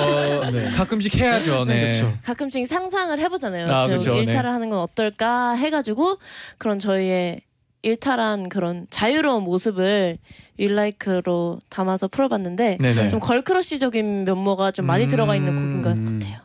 어, 0.47 0.51
네. 0.51 0.71
가끔씩 0.71 1.15
해야죠. 1.17 1.65
네. 1.65 1.81
그렇죠. 1.81 2.17
가끔씩 2.23 2.65
상상을 2.65 3.19
해보잖아요. 3.19 3.67
아, 3.69 3.87
그쵸, 3.87 4.13
네. 4.13 4.19
일탈을 4.21 4.49
하는 4.49 4.69
건 4.69 4.79
어떨까 4.79 5.51
해가지고 5.51 6.17
그런 6.57 6.79
저희의 6.79 7.41
일탈한 7.83 8.47
그런 8.47 8.87
자유로운 8.89 9.43
모습을 9.43 10.17
윌라이크로 10.57 11.59
담아서 11.67 12.07
풀어봤는데 12.07 12.77
네네. 12.79 13.09
좀 13.09 13.19
걸크러쉬적인 13.19 14.23
면모가 14.23 14.71
좀 14.71 14.85
많이 14.85 15.05
음. 15.05 15.09
들어가 15.09 15.35
있는 15.35 15.55
곡인 15.55 15.81
것 15.81 15.97
음. 15.97 16.19
같아요. 16.19 16.39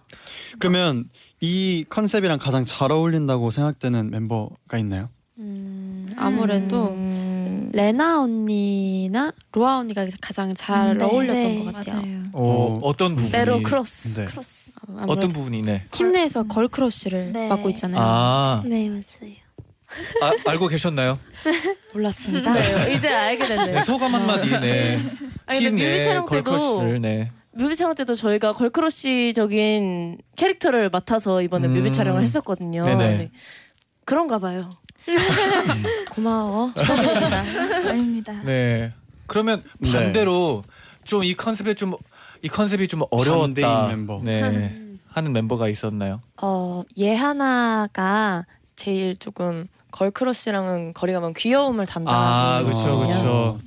그러면 0.58 1.04
이 1.40 1.84
컨셉이랑 1.88 2.38
가장 2.38 2.64
잘 2.64 2.90
어울린다고 2.90 3.50
생각되는 3.52 4.10
멤버가 4.10 4.78
있나요? 4.78 5.10
음, 5.38 5.85
아무래도 6.16 6.88
음, 6.88 7.70
레나 7.72 8.22
언니나 8.22 9.32
로아 9.52 9.78
언니가 9.78 10.06
가장 10.20 10.54
잘 10.54 10.96
네. 10.98 11.04
어울렸던 11.04 11.42
네. 11.42 11.64
것 11.64 11.74
같아요. 11.74 12.22
어, 12.32 12.78
어떤 12.82 13.14
부분이 13.14 13.30
메로 13.30 13.62
크로스. 13.62 14.14
네. 14.14 14.24
크로스. 14.24 14.72
어떤 15.06 15.28
부분이 15.28 15.62
네. 15.62 15.84
팀 15.90 16.12
내에서 16.12 16.44
girl 16.44 16.68
crush를 16.68 17.32
네. 17.32 17.48
맡고 17.48 17.68
있잖아요. 17.70 18.00
아, 18.02 18.62
네, 18.64 18.88
맞아요. 18.88 19.34
아 20.22 20.50
알고 20.50 20.66
계셨나요? 20.68 21.18
몰랐습니다. 21.94 22.52
네, 22.52 22.94
이제 22.94 23.08
알게 23.08 23.44
됐네요. 23.44 23.74
네, 23.76 23.82
소감 23.82 24.14
한마디. 24.14 24.50
네. 24.50 24.96
아니, 25.46 25.60
근데 25.60 25.68
팀 25.68 25.74
뮤비 25.74 25.84
내 25.84 26.02
촬영 26.02 26.26
때도 26.26 26.50
girl 26.50 26.66
crush를 26.66 27.00
네. 27.00 27.30
뮤비 27.52 27.76
촬영 27.76 27.94
때도 27.94 28.14
저희가 28.14 28.52
girl 28.52 28.97
crush적인 28.97 30.18
캐릭터를 30.36 30.90
맡아서 30.90 31.40
이번에 31.40 31.68
음. 31.68 31.74
뮤비 31.74 31.92
촬영을 31.92 32.20
했었거든요. 32.22 32.84
네네. 32.84 33.16
네. 33.16 33.30
그런가 34.04 34.38
봐요. 34.38 34.70
고마워. 36.10 36.72
축하드립니다. 36.74 37.38
아닙니다. 37.90 38.42
네. 38.44 38.92
그러면 39.26 39.62
네. 39.78 39.92
반대로 39.92 40.62
좀 41.04 41.22
이 41.24 41.34
컨셉에 41.34 41.74
좀 41.74 41.94
이 42.42 42.48
컨셉이 42.48 42.86
좀 42.86 43.02
어려웠다. 43.10 43.62
반대인 43.62 43.88
멤버. 43.88 44.20
네. 44.22 44.82
하는 45.10 45.32
멤버가 45.32 45.68
있었나요? 45.68 46.20
어 46.42 46.82
예하나가 46.98 48.44
제일 48.76 49.16
조금 49.16 49.66
걸크러쉬랑은 49.90 50.92
거리가 50.92 51.20
먼 51.20 51.32
귀여움을 51.32 51.84
아, 51.84 51.86
담당하고 51.86 52.64
그렇죠. 52.66 52.98
그렇죠. 52.98 53.60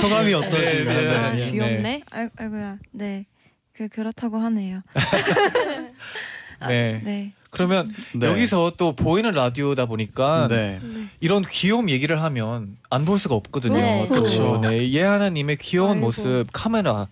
소감이 0.00 0.28
네, 0.28 0.34
어떠신가요? 0.34 0.84
네, 0.84 1.16
아, 1.16 1.30
네. 1.32 1.50
귀엽네. 1.50 2.02
아이, 2.12 2.28
아이고야. 2.38 2.78
네. 2.92 3.26
그 3.72 3.88
그렇다고 3.88 4.38
하네요. 4.38 4.82
네. 6.68 7.00
네. 7.04 7.32
그러면 7.54 7.88
네. 8.14 8.26
여기서 8.26 8.72
또 8.76 8.96
보이는 8.96 9.30
라디오다 9.30 9.86
보니까 9.86 10.48
네. 10.48 10.80
이런 11.20 11.44
귀여움 11.48 11.88
얘기를 11.88 12.20
하면 12.20 12.76
안 12.90 13.04
볼 13.04 13.18
수가 13.20 13.36
없거든요. 13.36 13.76
네. 13.76 14.06
또. 14.08 14.14
그렇죠. 14.14 14.58
네, 14.60 14.90
예하나님의 14.90 15.58
귀여운 15.58 15.92
아이고. 15.92 16.00
모습 16.06 16.46
카메라를 16.52 17.06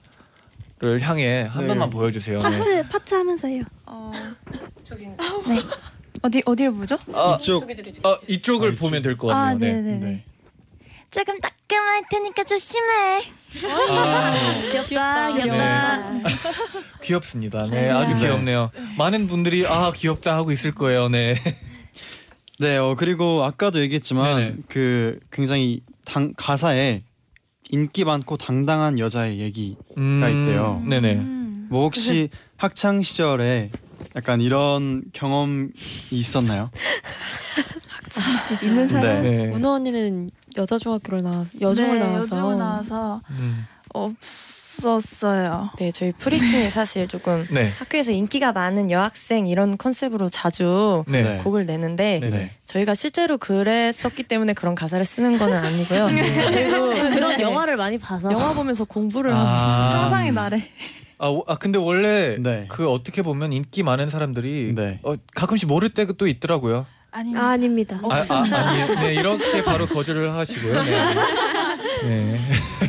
향해 1.00 1.42
한 1.42 1.62
네. 1.62 1.68
번만 1.68 1.90
보여주세요. 1.90 2.40
네. 2.40 2.42
파트 2.58 2.88
파트 2.88 3.14
하면서요. 3.14 3.62
어, 3.86 4.10
저기 4.84 5.08
어디 6.22 6.42
어디를 6.44 6.72
보죠? 6.72 6.98
아, 7.14 7.36
이쪽 7.40 7.60
저기 7.60 7.76
저기 7.76 7.92
저기. 7.92 8.08
아, 8.08 8.16
이쪽을 8.28 8.68
아, 8.68 8.72
이쪽. 8.72 8.80
보면 8.80 9.02
될것 9.02 9.30
아, 9.30 9.34
같네요. 9.34 9.74
네, 9.74 9.80
네. 9.80 9.92
네, 9.98 9.98
네. 10.06 10.24
조금 11.10 11.38
따끔할 11.40 12.02
테니까 12.10 12.42
조심해. 12.44 13.22
아, 13.90 14.62
귀엽다, 14.70 15.32
귀엽다. 15.34 16.12
귀엽습니다. 17.02 17.66
네, 17.66 17.90
아주 17.90 18.16
귀엽네요. 18.16 18.70
많은 18.96 19.26
분들이 19.26 19.66
아 19.66 19.92
귀엽다 19.92 20.36
하고 20.36 20.52
있을 20.52 20.72
거예요. 20.74 21.08
네. 21.08 21.36
네, 22.58 22.76
어, 22.76 22.94
그리고 22.96 23.44
아까도 23.44 23.80
얘기했지만 23.80 24.36
네네. 24.36 24.56
그 24.68 25.18
굉장히 25.30 25.80
당, 26.04 26.32
가사에 26.36 27.02
인기 27.70 28.04
많고 28.04 28.36
당당한 28.36 28.98
여자의 28.98 29.40
얘기 29.40 29.76
음, 29.98 30.22
있대요. 30.22 30.82
네네. 30.88 31.14
음. 31.14 31.66
뭐 31.70 31.82
혹시 31.82 32.28
학창 32.56 33.02
시절에 33.02 33.70
약간 34.14 34.40
이런 34.40 35.02
경험이 35.12 35.70
있었나요? 36.10 36.70
있는 38.62 38.88
사람. 38.88 39.22
네. 39.22 39.50
은호 39.54 39.70
언니는 39.70 40.28
여자 40.56 40.78
중학교를 40.78 41.22
나와서 41.22 41.50
여중을 41.60 41.98
네, 41.98 42.04
나와서 42.04 42.22
여중을 42.36 42.56
나와서 42.56 43.20
음, 43.30 43.66
없었어요. 43.94 45.70
네 45.78 45.90
저희 45.90 46.12
프리스틴이 46.12 46.70
사실 46.70 47.08
조금 47.08 47.46
네. 47.50 47.70
학교에서 47.78 48.12
인기가 48.12 48.52
많은 48.52 48.90
여학생 48.90 49.46
이런 49.46 49.76
컨셉으로 49.78 50.28
자주 50.28 51.04
네. 51.08 51.22
네. 51.22 51.38
곡을 51.42 51.66
내는데 51.66 52.20
네네. 52.20 52.50
저희가 52.64 52.94
실제로 52.94 53.38
그랬었기 53.38 54.24
때문에 54.24 54.54
그런 54.54 54.74
가사를 54.74 55.04
쓰는 55.04 55.38
거는 55.38 55.56
아니고요. 55.56 56.08
저희도 56.52 56.90
그런 57.10 57.36
네. 57.36 57.42
영화를 57.42 57.76
많이 57.76 57.98
봐서 57.98 58.32
영화 58.32 58.52
보면서 58.52 58.84
공부를 58.84 59.32
하고 59.34 59.48
아, 59.48 60.00
상상의 60.00 60.32
나래. 60.32 60.62
아, 61.18 61.28
오- 61.28 61.44
아 61.46 61.54
근데 61.54 61.78
원래 61.78 62.36
네. 62.38 62.62
그 62.68 62.90
어떻게 62.90 63.22
보면 63.22 63.52
인기 63.52 63.82
많은 63.82 64.10
사람들이 64.10 64.72
네. 64.74 64.98
어, 65.04 65.14
가끔씩 65.34 65.68
모를 65.68 65.90
또 66.18 66.26
있더라고요. 66.26 66.86
아닙니다. 67.12 67.44
아, 67.44 67.50
아닙니다. 67.50 68.00
아, 68.02 68.08
아, 68.10 68.68
아니, 68.70 68.96
네 69.06 69.14
이렇게 69.14 69.62
바로 69.62 69.86
거절을 69.86 70.32
하시고요. 70.32 70.82
네. 70.82 71.00
네. 72.04 72.40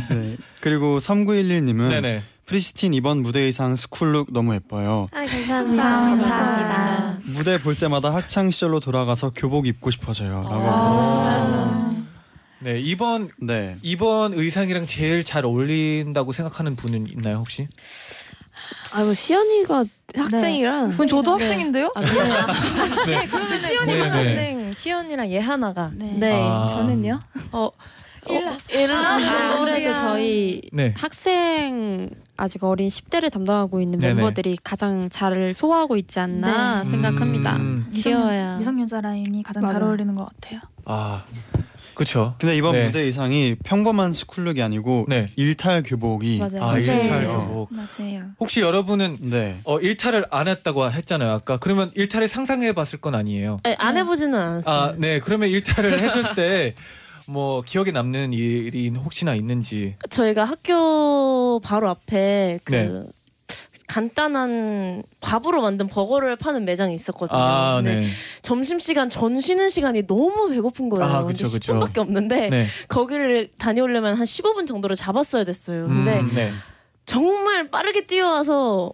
네. 0.10 0.38
그리고 0.62 1.00
3911님은 1.00 1.90
네네. 1.90 2.24
프리스틴 2.46 2.94
이번 2.94 3.22
무대 3.22 3.42
의상 3.42 3.76
스쿨룩 3.76 4.32
너무 4.32 4.56
예뻐요. 4.56 5.08
아 5.12 5.26
감사합니다. 5.26 5.84
감사합니다. 5.84 7.20
무대 7.26 7.60
볼 7.60 7.76
때마다 7.76 8.14
학창 8.14 8.50
시절로 8.50 8.80
돌아가서 8.80 9.32
교복 9.36 9.68
입고 9.68 9.92
싶어져요. 9.92 10.30
라고. 10.30 10.50
아. 10.50 11.92
네 12.60 12.80
이번 12.80 13.30
네. 13.42 13.76
이번 13.82 14.34
의상이랑 14.34 14.86
제일 14.86 15.26
잘 15.26 15.46
어울린다고 15.46 16.32
생각하는 16.32 16.78
분은 16.78 17.08
있나요 17.10 17.38
혹시? 17.38 17.68
아이고 18.94 19.14
시연이가 19.14 19.86
학생이라 20.16 20.90
그럼 20.90 21.08
저도 21.08 21.38
네. 21.38 21.44
학생인데요? 21.44 21.92
아, 21.96 22.02
그래요? 22.02 22.46
네. 23.08 23.28
그러면 23.28 23.58
시연이가 23.58 23.86
네, 23.86 24.10
네. 24.10 24.10
학생 24.10 24.72
시연이랑 24.72 25.30
예하나가 25.32 25.92
네. 25.94 26.14
네. 26.20 26.42
아. 26.42 26.66
저는요? 26.68 27.20
어, 27.52 27.70
일라 28.72 28.98
아, 28.98 29.54
아무래도 29.56 29.94
저희 29.94 30.62
네. 30.72 30.94
학생 30.98 32.10
아직 32.38 32.64
어린 32.64 32.88
10대를 32.88 33.32
담당하고 33.32 33.82
있는 33.82 34.00
네네. 34.00 34.14
멤버들이 34.16 34.58
가장 34.64 35.10
잘 35.10 35.54
소화하고 35.54 35.98
있지 35.98 36.20
않나 36.20 36.84
네. 36.84 36.90
생각합니다. 36.90 37.56
음, 37.58 37.92
귀여워요. 37.94 38.58
미성년자 38.58 39.02
라인이 39.02 39.44
가장 39.44 39.66
잘 39.66 39.74
맞아요. 39.76 39.90
어울리는 39.90 40.16
것 40.16 40.26
같아요. 40.26 40.60
아 40.86 41.24
그렇죠. 41.96 42.36
근데 42.40 42.56
이번 42.56 42.74
네. 42.74 42.84
무대 42.86 43.00
의상이 43.02 43.56
평범한 43.64 44.14
스쿨룩이 44.14 44.62
아니고 44.62 45.06
네. 45.08 45.28
일탈 45.36 45.84
교복이 45.84 46.40
맞아요. 46.40 46.64
아 46.64 46.76
네. 46.76 46.82
일탈 46.82 47.26
맞아요. 47.26 47.48
교복. 47.48 47.70
맞아요. 47.72 48.24
혹시 48.40 48.62
여러분은 48.62 49.18
네. 49.22 49.58
어 49.64 49.80
일탈을 49.80 50.26
안 50.32 50.48
했다고 50.48 50.92
했잖아요 50.92 51.32
아까. 51.32 51.58
그러면 51.58 51.92
일탈을 51.96 52.28
상상해 52.28 52.72
봤을 52.74 53.00
건 53.00 53.16
아니에요. 53.16 53.60
네, 53.64 53.76
안 53.80 53.98
해보지는 53.98 54.34
않았어요. 54.40 54.76
아 54.76 54.94
네. 54.98 55.20
그러면 55.20 55.50
일탈을 55.50 56.00
했을 56.00 56.24
때. 56.36 56.76
뭐 57.26 57.62
기억에 57.62 57.92
남는 57.92 58.34
일이 58.34 58.90
혹시나 58.90 59.34
있는지 59.34 59.96
저희가 60.10 60.44
학교 60.44 61.62
바로 61.64 61.90
앞에 61.90 62.60
그 62.66 62.74
네. 62.74 63.04
간단한 63.88 65.04
밥으로 65.20 65.62
만든 65.62 65.88
버거를 65.88 66.36
파는 66.36 66.66
매장이 66.66 66.96
있었거든요. 66.96 67.40
아 67.40 67.76
근데 67.76 67.96
네. 67.98 68.08
점심 68.42 68.80
시간 68.80 69.10
전 69.10 69.40
쉬는 69.40 69.70
시간이 69.70 70.08
너무 70.08 70.50
배고픈 70.50 70.90
거예요. 70.90 71.06
아, 71.06 71.24
근데 71.24 71.44
그쵸, 71.44 71.52
그쵸. 71.52 71.74
10분밖에 71.74 71.98
없는데 72.00 72.50
네. 72.50 72.68
거기를 72.88 73.50
다녀오려면 73.58 74.16
한 74.16 74.24
15분 74.24 74.68
정도를 74.68 74.96
잡았어야 74.96 75.44
됐어요. 75.44 75.88
근데 75.88 76.20
음, 76.20 76.32
네. 76.34 76.52
정말 77.06 77.70
빠르게 77.70 78.06
뛰어와서 78.06 78.94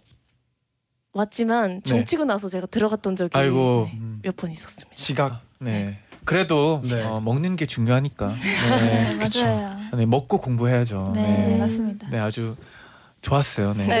왔지만 1.12 1.80
네. 1.82 1.88
정치고 1.88 2.24
나서 2.24 2.48
제가 2.48 2.66
들어갔던 2.66 3.16
적이 3.16 3.36
네, 3.38 3.48
음, 3.48 4.20
몇번 4.22 4.50
있었습니다. 4.52 4.94
지각. 4.94 5.40
네. 5.58 5.98
그래도 6.24 6.80
네. 6.84 7.02
어, 7.02 7.20
먹는 7.20 7.56
게 7.56 7.66
중요하니까. 7.66 8.28
네, 8.28 9.18
네. 9.18 9.18
맞아요. 9.44 9.76
네, 9.96 10.06
먹고 10.06 10.38
공부해야죠. 10.38 11.12
네, 11.14 11.56
맞습니다. 11.58 12.08
네, 12.10 12.18
아주 12.18 12.56
좋았어요. 13.22 13.74
네. 13.74 14.00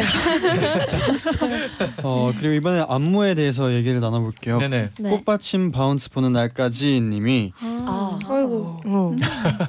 어 2.02 2.32
그리고 2.38 2.54
이번에 2.54 2.84
안무에 2.88 3.34
대해서 3.34 3.72
얘기를 3.72 4.00
나눠볼게요. 4.00 4.58
네네. 4.58 4.90
네. 4.98 5.10
꽃받침 5.10 5.72
바운스 5.72 6.10
보는 6.10 6.32
날까지님이 6.32 7.52
아, 7.60 8.18
아이고. 8.26 8.80
어. 8.86 9.16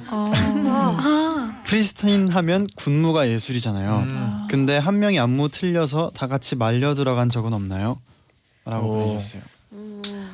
아, 0.08 1.62
프리스틴 1.66 2.28
하면 2.28 2.66
군무가 2.76 3.28
예술이잖아요. 3.28 3.96
음. 3.98 4.46
근데 4.50 4.78
한 4.78 4.98
명이 4.98 5.18
안무 5.18 5.50
틀려서 5.50 6.12
다 6.14 6.28
같이 6.28 6.56
말려 6.56 6.94
들어간 6.94 7.28
적은 7.28 7.52
없나요? 7.52 8.00
라고 8.64 8.88
오. 8.88 9.04
보내주셨어요. 9.04 9.42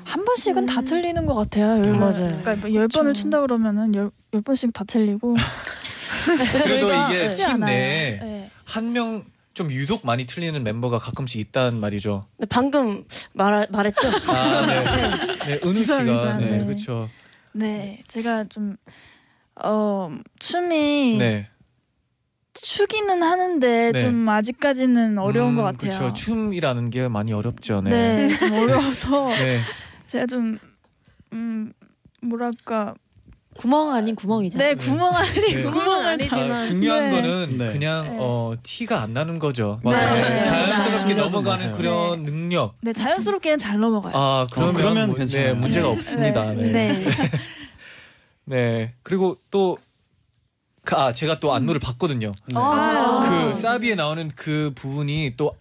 한 0.05 0.25
번씩은 0.25 0.67
다 0.67 0.81
틀리는 0.81 1.27
것 1.27 1.35
같아요. 1.35 1.85
열, 1.85 1.93
맞아요. 1.93 2.29
그러니까 2.43 2.57
뭐열 2.57 2.89
번을 2.89 3.15
춘다 3.15 3.41
그러면은 3.41 3.95
열, 3.95 4.11
열 4.33 4.43
번씩 4.43 4.73
다 4.73 4.85
틀리고. 4.85 5.37
그래도 6.65 6.89
이게 6.89 7.17
쉽지 7.27 7.43
팀 7.43 7.51
않아요. 7.55 7.67
내에 7.67 8.19
네. 8.21 8.51
한 8.69 8.93
명 8.93 9.25
좀 9.55 9.73
유독 9.73 10.07
많이 10.07 10.25
틀리는 10.25 10.63
멤버가 10.63 11.01
가끔씩 11.01 11.41
있단 11.41 11.81
말이죠. 11.81 12.29
근데 12.37 12.47
방금 12.49 13.03
말 13.33 13.67
말했죠? 13.71 14.09
아, 14.29 14.63
네. 14.67 14.85
네, 15.47 15.61
은우 15.65 15.75
씨가 15.75 15.99
죄송합니다. 15.99 16.37
네, 16.37 16.59
네. 16.59 16.65
그렇죠. 16.65 17.11
네, 17.55 17.99
제가 18.07 18.45
좀 18.45 18.77
어, 19.65 20.13
춤이 20.39 21.17
네. 21.19 21.49
추기는 22.55 23.21
하는데 23.21 23.91
네. 23.91 24.01
좀 24.01 24.29
아직까지는 24.29 25.19
어려운 25.19 25.57
것 25.57 25.63
같아요. 25.65 25.99
그렇죠. 25.99 26.13
춤이라는 26.15 26.91
게 26.91 27.09
많이 27.09 27.33
어렵죠. 27.33 27.81
네. 27.81 28.29
네, 28.29 28.37
좀 28.37 28.53
어려워서 28.63 29.27
네. 29.29 29.61
제가 30.07 30.27
좀 30.27 30.57
음, 31.33 31.73
뭐랄까 32.23 32.95
구멍 33.59 33.92
아닌 33.92 34.14
구멍이죠. 34.14 34.57
네 34.57 34.77
구멍 34.77 35.14
아니 35.16 35.31
네. 35.33 35.62
구멍은 35.64 36.07
아, 36.07 36.11
아니지만 36.11 36.62
중요한 36.62 37.11
네. 37.11 37.16
거는 37.21 37.59
네. 37.59 37.73
그냥 37.73 38.05
네. 38.05 38.16
어, 38.21 38.53
티가 38.62 39.03
안 39.03 39.12
나는 39.12 39.40
거죠. 39.40 39.81
맞아요. 39.83 40.14
네. 40.14 40.42
자연스럽게 40.44 41.14
맞아요. 41.14 41.25
넘어가는 41.25 41.64
맞아요. 41.66 41.77
그런 41.77 42.23
능력. 42.25 42.77
네 42.83 42.92
자연스럽게는 42.92 43.59
잘 43.59 43.81
넘어가요. 43.81 44.12
아 44.16 44.47
그러면, 44.53 44.75
그러면 44.75 45.07
뭐- 45.09 45.14
네, 45.16 45.18
괜찮아요. 45.18 45.57
문제가 45.57 45.88
없습니다. 45.90 46.53
네. 46.55 46.71
네. 46.71 47.05
네. 48.44 48.94
그리고 49.03 49.37
또 49.51 49.77
그, 50.85 50.94
아, 50.94 51.12
제가 51.12 51.40
또 51.40 51.53
안무를 51.53 51.81
봤거든요. 51.81 52.33
아, 52.55 53.27
그 53.51 53.55
사비에 53.55 53.97
나오는 53.97 54.31
그 54.37 54.71
부분이 54.77 55.35
또 55.37 55.55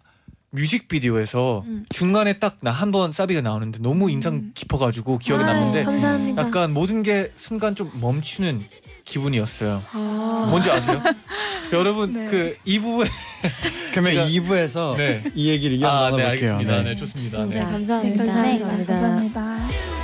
뮤직비디오에서 0.51 1.63
음. 1.67 1.85
중간에 1.89 2.39
딱 2.39 2.57
나 2.61 2.71
한 2.71 2.91
번 2.91 3.11
사비가 3.11 3.41
나오는데 3.41 3.79
너무 3.81 4.09
인상 4.09 4.51
깊어가지고 4.53 5.17
기억에 5.19 5.43
아, 5.43 5.47
남는데 5.47 5.83
감사합니다. 5.83 6.41
약간 6.41 6.73
모든 6.73 7.03
게 7.03 7.31
순간 7.35 7.75
좀 7.75 7.91
멈추는 7.99 8.63
기분이었어요. 9.05 9.83
아. 9.91 10.47
뭔지 10.49 10.71
아세요? 10.71 11.01
여러분 11.73 12.11
네. 12.13 12.25
그이 12.63 12.79
부분 12.79 13.07
그러면 13.91 14.13
제가- 14.13 14.27
2부에서 14.29 14.95
네. 14.97 15.21
이 15.35 15.49
얘기를 15.49 15.77
이어서 15.77 16.05
아, 16.05 16.11
네 16.11 16.17
나눠볼게요. 16.17 16.29
알겠습니다. 16.55 16.77
네. 16.77 16.83
네, 16.89 16.95
좋습니다. 16.95 17.45
네, 17.45 17.55
네. 17.55 17.59
감사합니다. 17.65 18.25
감사합니다. 18.25 18.85
감사합니다. 18.85 19.96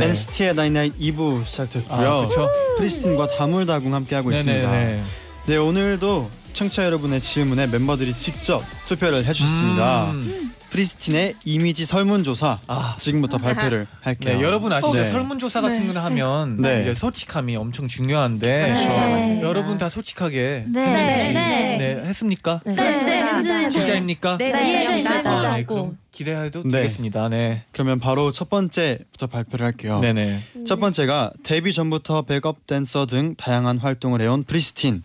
네. 0.00 0.06
NCT의 0.06 0.54
나인나잇 0.54 0.98
2부 0.98 1.44
시작됐고요. 1.44 2.08
아, 2.08 2.26
그렇죠. 2.26 2.48
프리스틴과 2.78 3.28
다물다궁 3.36 3.94
함께 3.94 4.14
하고 4.14 4.32
있습니다. 4.32 4.70
네네네. 4.70 5.02
네 5.46 5.56
오늘도 5.56 6.30
청취자 6.54 6.84
여러분의 6.86 7.20
질문에 7.20 7.66
멤버들이 7.66 8.14
직접 8.14 8.62
투표를 8.86 9.24
해주셨습니다. 9.26 10.10
음. 10.12 10.54
프리스틴의 10.70 11.34
이미지 11.44 11.84
설문조사 11.84 12.60
아. 12.68 12.96
지금부터 12.98 13.38
발표를 13.38 13.88
할게요. 14.00 14.38
네, 14.38 14.44
여러분 14.44 14.72
아시죠? 14.72 15.00
네. 15.00 15.06
설문조사 15.10 15.60
같은 15.60 15.86
네. 15.88 15.92
거 15.92 16.00
하면 16.00 16.56
네. 16.60 16.82
이제 16.82 16.94
솔직함이 16.94 17.56
엄청 17.56 17.88
중요한데 17.88 18.66
네. 18.72 18.88
네. 18.88 19.40
여러분 19.42 19.78
다 19.78 19.88
솔직하게 19.88 20.66
네. 20.68 20.86
네. 20.86 21.32
네. 21.32 21.76
네, 21.76 22.08
했습니까? 22.08 22.60
네. 22.64 22.74
네, 22.74 23.42
네. 23.42 23.68
진짜입니까? 23.68 24.38
네, 24.38 24.52
네, 24.52 24.84
진짜 24.84 24.90
네, 24.90 25.02
진짜 25.02 25.30
아, 25.32 25.56
네. 25.56 25.64
그럼 25.64 25.98
기대해도 26.20 26.64
네. 26.64 26.70
되겠습니다. 26.82 27.30
네. 27.30 27.64
그러면 27.72 27.98
바로 27.98 28.30
첫 28.30 28.50
번째부터 28.50 29.26
발표를 29.26 29.64
할게요. 29.64 30.00
네네. 30.00 30.42
첫 30.66 30.78
번째가 30.78 31.32
데뷔 31.42 31.72
전부터 31.72 32.22
백업 32.22 32.66
댄서 32.66 33.06
등 33.06 33.34
다양한 33.36 33.78
활동을 33.78 34.20
해온 34.20 34.44
프리스틴. 34.44 35.02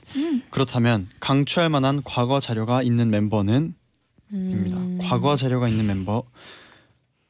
그렇다면 0.52 1.08
강추할 1.22 1.70
만한 1.70 2.02
과거 2.04 2.42
자료가 2.42 2.84
있는 2.84 3.10
멤버는 3.10 3.74
입니다. 4.34 4.78
음. 4.78 5.00
과거 5.02 5.38
자료가 5.38 5.70
있는 5.70 5.88
멤버 5.88 6.24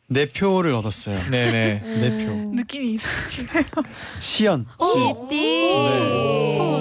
네 0.09 0.27
표를 0.29 0.73
얻었어요. 0.73 1.17
네네. 1.29 1.81
네 1.83 2.25
표. 2.25 2.33
느낌이 2.55 2.93
이상. 2.93 3.11
시연 4.19 4.65
씨. 4.81 5.29
GD. 5.29 5.35
네. 5.35 6.55
저 6.57 6.74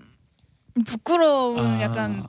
부끄러운 0.86 1.60
아. 1.60 1.82
약간 1.82 2.24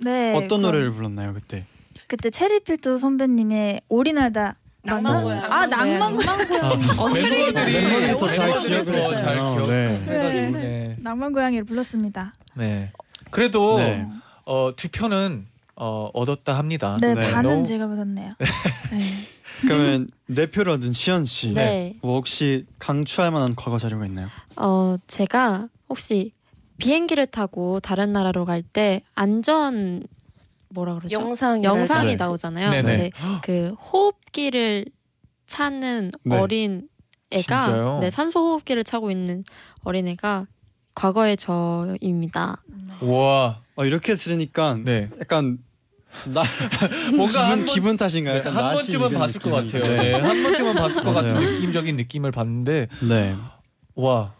네 0.00 0.34
어떤 0.34 0.62
노래를 0.62 0.92
불렀나요 0.92 1.34
그때? 1.34 1.66
그때 2.06 2.30
체리필터 2.30 2.98
선배님의 2.98 3.82
오리날다 3.88 4.56
낭만 4.82 5.12
맞나? 5.12 5.22
고양. 5.24 5.52
아 5.52 5.66
낭만 5.66 6.16
고양 6.16 6.40
아, 6.40 7.08
멤버들이 7.12 7.52
멤버들이 7.52 8.18
더잘 8.18 8.48
멤버들이 8.48 8.82
기억을 8.82 8.84
더잘 8.84 9.36
했어요. 9.36 9.56
기억. 9.56 9.68
네. 9.68 10.04
해가지고 10.06 10.58
네. 10.58 10.96
낭만 11.00 11.32
고양이를 11.32 11.64
불렀습니다. 11.64 12.32
네. 12.54 12.90
그래도 13.30 13.78
네. 13.78 14.06
어, 14.44 14.72
두 14.76 14.88
표는 14.88 15.46
어, 15.76 16.08
얻었다 16.14 16.56
합니다. 16.56 16.98
네, 17.00 17.14
네. 17.14 17.32
반은 17.32 17.50
너무- 17.50 17.64
제가 17.64 17.88
받았네요. 17.88 18.34
네. 18.92 18.98
그러면 19.62 20.08
네 20.26 20.50
표를 20.50 20.72
얻은 20.72 20.92
시연 20.92 21.24
씨. 21.24 21.52
네. 21.52 21.96
뭐 22.02 22.16
혹시 22.16 22.66
강추할 22.78 23.30
만한 23.30 23.54
과거 23.56 23.78
자료가 23.78 24.06
있나요? 24.06 24.28
어 24.56 24.96
제가 25.06 25.68
혹시 25.88 26.32
비행기를 26.78 27.26
타고 27.26 27.80
다른 27.80 28.12
나라로 28.12 28.44
갈 28.44 28.62
때 28.62 29.02
안전 29.14 30.02
뭐라 30.70 30.94
그러죠? 30.96 31.14
영상 31.20 31.62
영상이 31.62 32.10
네. 32.10 32.16
나오잖아요. 32.16 32.70
네네. 32.70 32.82
근데 32.82 33.10
그 33.42 33.74
호흡기를 33.74 34.86
찾는 35.46 36.10
네. 36.24 36.36
어린 36.38 36.88
애가 37.30 37.60
진짜요? 37.60 37.98
네, 38.00 38.10
산소 38.10 38.40
호흡기를 38.40 38.82
차고 38.84 39.10
있는 39.10 39.44
어린 39.82 40.08
애가 40.08 40.46
과거의 40.94 41.36
저입니다. 41.36 42.62
와. 43.00 43.60
어, 43.76 43.84
이렇게 43.84 44.14
들으니까 44.14 44.78
네. 44.84 45.08
약간 45.20 45.58
나 46.26 46.44
뭔가 47.16 47.26
기분 47.26 47.40
한 47.42 47.58
번- 47.58 47.66
기분 47.66 47.96
탓인가요? 47.96 48.34
네, 48.34 48.38
약간 48.38 48.54
한 48.54 48.74
번쯤은 48.74 49.12
봤을 49.14 49.40
것. 49.40 49.50
같아요. 49.50 49.82
네. 49.82 50.12
한 50.12 50.42
번쯤은 50.42 50.74
봤을 50.74 51.02
것 51.02 51.12
같은. 51.12 51.34
느낌적인 51.34 51.96
느낌을 51.96 52.30
봤는데 52.30 52.86
네. 53.08 53.36
와 53.96 54.32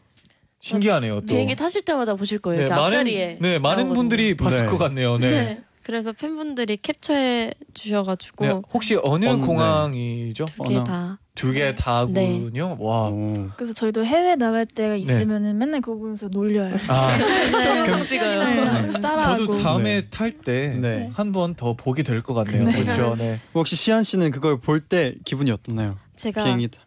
신기하네요. 0.61 1.21
또. 1.21 1.27
비행기 1.27 1.57
타실 1.57 1.83
때마다 1.83 2.15
보실 2.15 2.39
거예요. 2.39 2.63
네, 2.65 2.69
많은 2.71 2.85
앞자리에. 2.85 3.39
네 3.41 3.59
많은 3.59 3.77
나오거든요. 3.85 3.95
분들이 3.95 4.37
봤을 4.37 4.61
네. 4.63 4.67
것 4.67 4.79
같네요. 4.79 5.19
네. 5.19 5.63
그래서 5.85 6.13
팬분들이 6.13 6.77
캡처해 6.79 7.53
주셔가지고 7.75 8.45
네, 8.47 8.61
혹시 8.73 8.99
어느 9.03 9.27
어, 9.27 9.37
네. 9.37 9.45
공항이죠? 9.45 10.47
두 10.47 10.65
개 10.65 10.77
어느- 10.77 10.85
다. 10.85 11.19
두 11.35 11.53
개 11.53 11.75
다군요. 11.75 12.77
와. 12.81 13.09
오. 13.09 13.49
그래서 13.57 13.73
저희도 13.75 14.05
해외 14.07 14.35
나갈 14.37 14.65
때가 14.67 14.97
있으면은 14.97 15.59
맨날 15.59 15.81
그거 15.81 15.99
보면서 15.99 16.29
놀려요. 16.29 16.75
아, 16.89 17.17
네, 17.19 17.83
네. 17.83 18.93
따라하고. 19.01 19.47
저도 19.47 19.57
다음에 19.63 20.01
네. 20.03 20.09
탈때 20.11 20.69
네. 20.81 21.11
한 21.15 21.33
번 21.33 21.55
더 21.55 21.75
보게 21.75 22.03
될 22.03 22.23
것 22.23 22.35
같네요. 22.35 22.65
네. 22.65 22.85
그렇죠. 22.85 23.15
네. 23.19 23.41
혹시 23.55 23.77
시연 23.77 24.03
씨는 24.05 24.31
그걸 24.31 24.59
볼 24.61 24.81
때 24.81 25.15
기분이 25.25 25.51
어떻나요? 25.51 25.97
제가 26.17 26.45
비행기 26.45 26.69
타- 26.69 26.83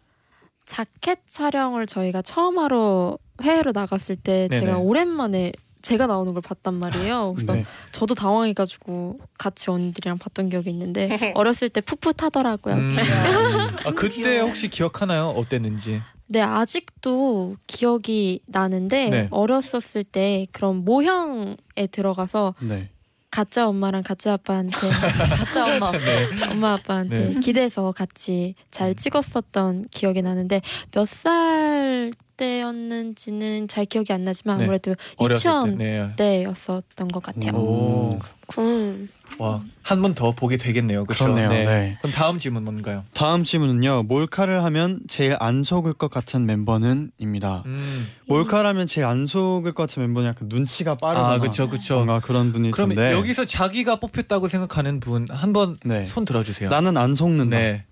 자켓 0.66 1.20
촬영을 1.26 1.86
저희가 1.86 2.22
처음 2.22 2.58
하러 2.58 3.18
해외로 3.42 3.72
나갔을 3.72 4.16
때 4.16 4.48
네네. 4.50 4.60
제가 4.66 4.78
오랜만에 4.78 5.52
제가 5.82 6.06
나오는 6.06 6.32
걸 6.32 6.42
봤단 6.42 6.74
말이에요. 6.78 7.34
그래서 7.34 7.54
네. 7.54 7.64
저도 7.92 8.14
당황해가지고 8.14 9.20
같이 9.38 9.70
언니들이랑 9.70 10.18
봤던 10.18 10.48
기억이 10.50 10.70
있는데 10.70 11.08
어렸을 11.34 11.68
때 11.68 11.80
풋풋하더라고요. 11.80 12.74
음. 12.74 12.96
아, 13.86 13.90
그때 13.94 14.40
혹시 14.40 14.68
기억하나요? 14.68 15.28
어땠는지? 15.28 16.02
네 16.26 16.42
아직도 16.42 17.56
기억이 17.66 18.40
나는데 18.46 19.08
네. 19.08 19.28
어렸었을 19.30 20.04
때 20.04 20.46
그런 20.52 20.84
모형에 20.84 21.86
들어가서 21.90 22.54
네. 22.60 22.90
가짜 23.30 23.68
엄마랑 23.68 24.02
가짜 24.02 24.32
아빠한테 24.34 24.72
가짜 25.38 25.74
엄마 25.76 25.92
엄마 26.50 26.72
아빠한테 26.74 27.34
네. 27.34 27.40
기대서 27.40 27.92
같이 27.92 28.54
잘 28.70 28.94
찍었었던 28.94 29.86
기억이 29.90 30.22
나는데 30.22 30.60
몇 30.92 31.06
살 31.06 32.10
때였는지는 32.38 33.68
잘 33.68 33.84
기억이 33.84 34.12
안 34.12 34.24
나지만 34.24 34.58
네. 34.58 34.64
아무래도 34.64 34.94
어렸을 35.16 35.50
2000 35.50 35.78
때. 35.78 35.84
네. 35.84 36.12
때였었던 36.16 37.08
것 37.08 37.22
같아요. 37.22 37.52
오. 37.54 38.18
군. 38.46 39.08
와, 39.38 39.62
한 39.82 40.00
번 40.00 40.14
더 40.14 40.32
보게 40.32 40.56
되겠네요. 40.56 41.04
그렇죠? 41.04 41.24
그렇네요. 41.24 41.50
네. 41.50 41.98
그럼 42.00 42.12
다음 42.14 42.38
질문 42.38 42.64
뭔가요? 42.64 43.04
다음 43.12 43.44
질문은요. 43.44 44.04
몰카를 44.04 44.64
하면 44.64 45.00
제일 45.06 45.36
안 45.38 45.62
속을 45.62 45.92
것 45.92 46.10
같은 46.10 46.46
멤버는입니다. 46.46 47.62
음. 47.66 48.08
몰카를 48.26 48.66
하면 48.70 48.86
제일 48.86 49.06
안 49.06 49.26
속을 49.26 49.72
것 49.72 49.82
같은 49.86 50.02
멤버는 50.02 50.28
약간 50.30 50.48
눈치가 50.48 50.94
빠르거나 50.94 51.34
아, 51.34 51.38
그렇죠. 51.38 51.68
그렇죠. 51.68 51.96
뭔가 51.96 52.20
그런 52.20 52.52
분일 52.52 52.70
그럼 52.70 52.88
텐데. 52.94 53.12
여기서 53.12 53.44
자기가 53.44 53.96
뽑혔다고 53.96 54.48
생각하는 54.48 55.00
분 55.00 55.26
한 55.30 55.52
번손 55.52 55.78
네. 55.84 56.04
들어 56.26 56.42
주세요. 56.42 56.70
나는 56.70 56.96
안 56.96 57.14
속는다. 57.14 57.58
네. 57.58 57.84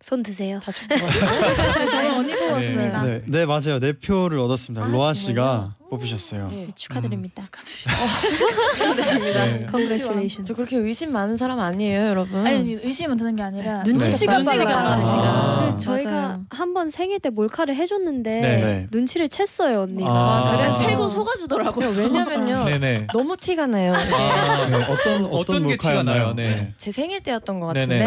손 0.00 0.22
드세요. 0.22 0.58
다 0.60 0.72
저는 1.90 2.14
언니 2.14 2.34
뽑았습니다. 2.34 3.02
네, 3.02 3.22
네 3.26 3.46
맞아요. 3.46 3.78
네 3.80 3.92
표를 3.92 4.38
얻었습니다. 4.38 4.86
아, 4.86 4.88
로아? 4.88 5.12
씨가 5.12 5.76
뽑으셨어요. 5.90 6.48
네, 6.54 6.68
축하드립니다. 6.74 7.42
축하드립니다. 7.42 9.44
네. 9.50 9.66
Congratulations. 9.70 10.42
저 10.44 10.54
그렇게 10.54 10.76
의심 10.76 11.12
많은 11.12 11.36
사람 11.36 11.58
아니에요, 11.58 12.06
여러분. 12.06 12.46
아니 12.46 12.74
의심은 12.74 13.16
드는 13.16 13.36
게 13.36 13.42
아니라 13.42 13.82
눈치가. 13.82 14.40
빨라요. 14.42 14.96
눈치가. 14.98 15.22
아. 15.22 15.74
그 15.76 15.82
저희가 15.82 16.10
맞아요. 16.10 16.44
한번 16.50 16.90
생일 16.90 17.18
때 17.20 17.30
몰카를 17.30 17.74
해줬는데 17.74 18.40
네. 18.40 18.56
네. 18.62 18.86
눈치를 18.92 19.28
챘어요 19.28 19.82
언니가. 19.82 20.08
아. 20.10 20.40
맞아. 20.40 20.50
아. 20.70 20.74
최고 20.74 21.08
속아주더라고요. 21.08 21.88
왜냐면요. 21.90 22.64
네네. 22.66 23.06
너무 23.12 23.36
티가 23.36 23.66
나요. 23.66 23.92
아, 23.94 24.66
네, 24.68 24.76
어떤 24.84 25.24
어떤 25.26 25.40
어떤 25.40 25.66
게 25.66 25.76
티가? 25.76 26.02
나요? 26.04 26.34
네. 26.36 26.72
제 26.78 26.92
생일 26.92 27.20
때였던 27.22 27.58
것. 27.60 27.66
같은데 27.68 28.06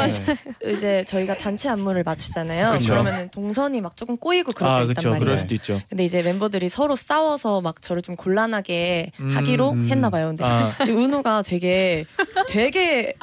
이제 0.65 1.03
저희가 1.05 1.35
단체 1.37 1.67
안무를 1.69 2.03
맞추잖아요. 2.03 2.71
그쵸. 2.77 2.93
그러면은 2.93 3.29
동선이 3.29 3.81
막 3.81 3.97
조금 3.97 4.17
꼬이고 4.17 4.53
그럴 4.53 4.69
아, 4.69 4.79
때 4.79 4.85
그렇죠. 4.85 5.09
있단 5.09 5.11
말이에요. 5.11 5.25
그럴 5.25 5.37
수도 5.37 5.53
있죠. 5.55 5.81
근데 5.89 6.05
이제 6.05 6.21
멤버들이 6.21 6.69
서로 6.69 6.95
싸워서 6.95 7.61
막 7.61 7.72
저를 7.81 8.01
좀 8.01 8.15
곤란하게 8.15 9.11
음. 9.19 9.35
하기로 9.35 9.71
음. 9.71 9.87
했나 9.89 10.09
봐요. 10.09 10.27
근데 10.27 10.43
아, 10.43 10.75
은우가 10.81 11.41
되게 11.43 12.05
되게 12.47 13.13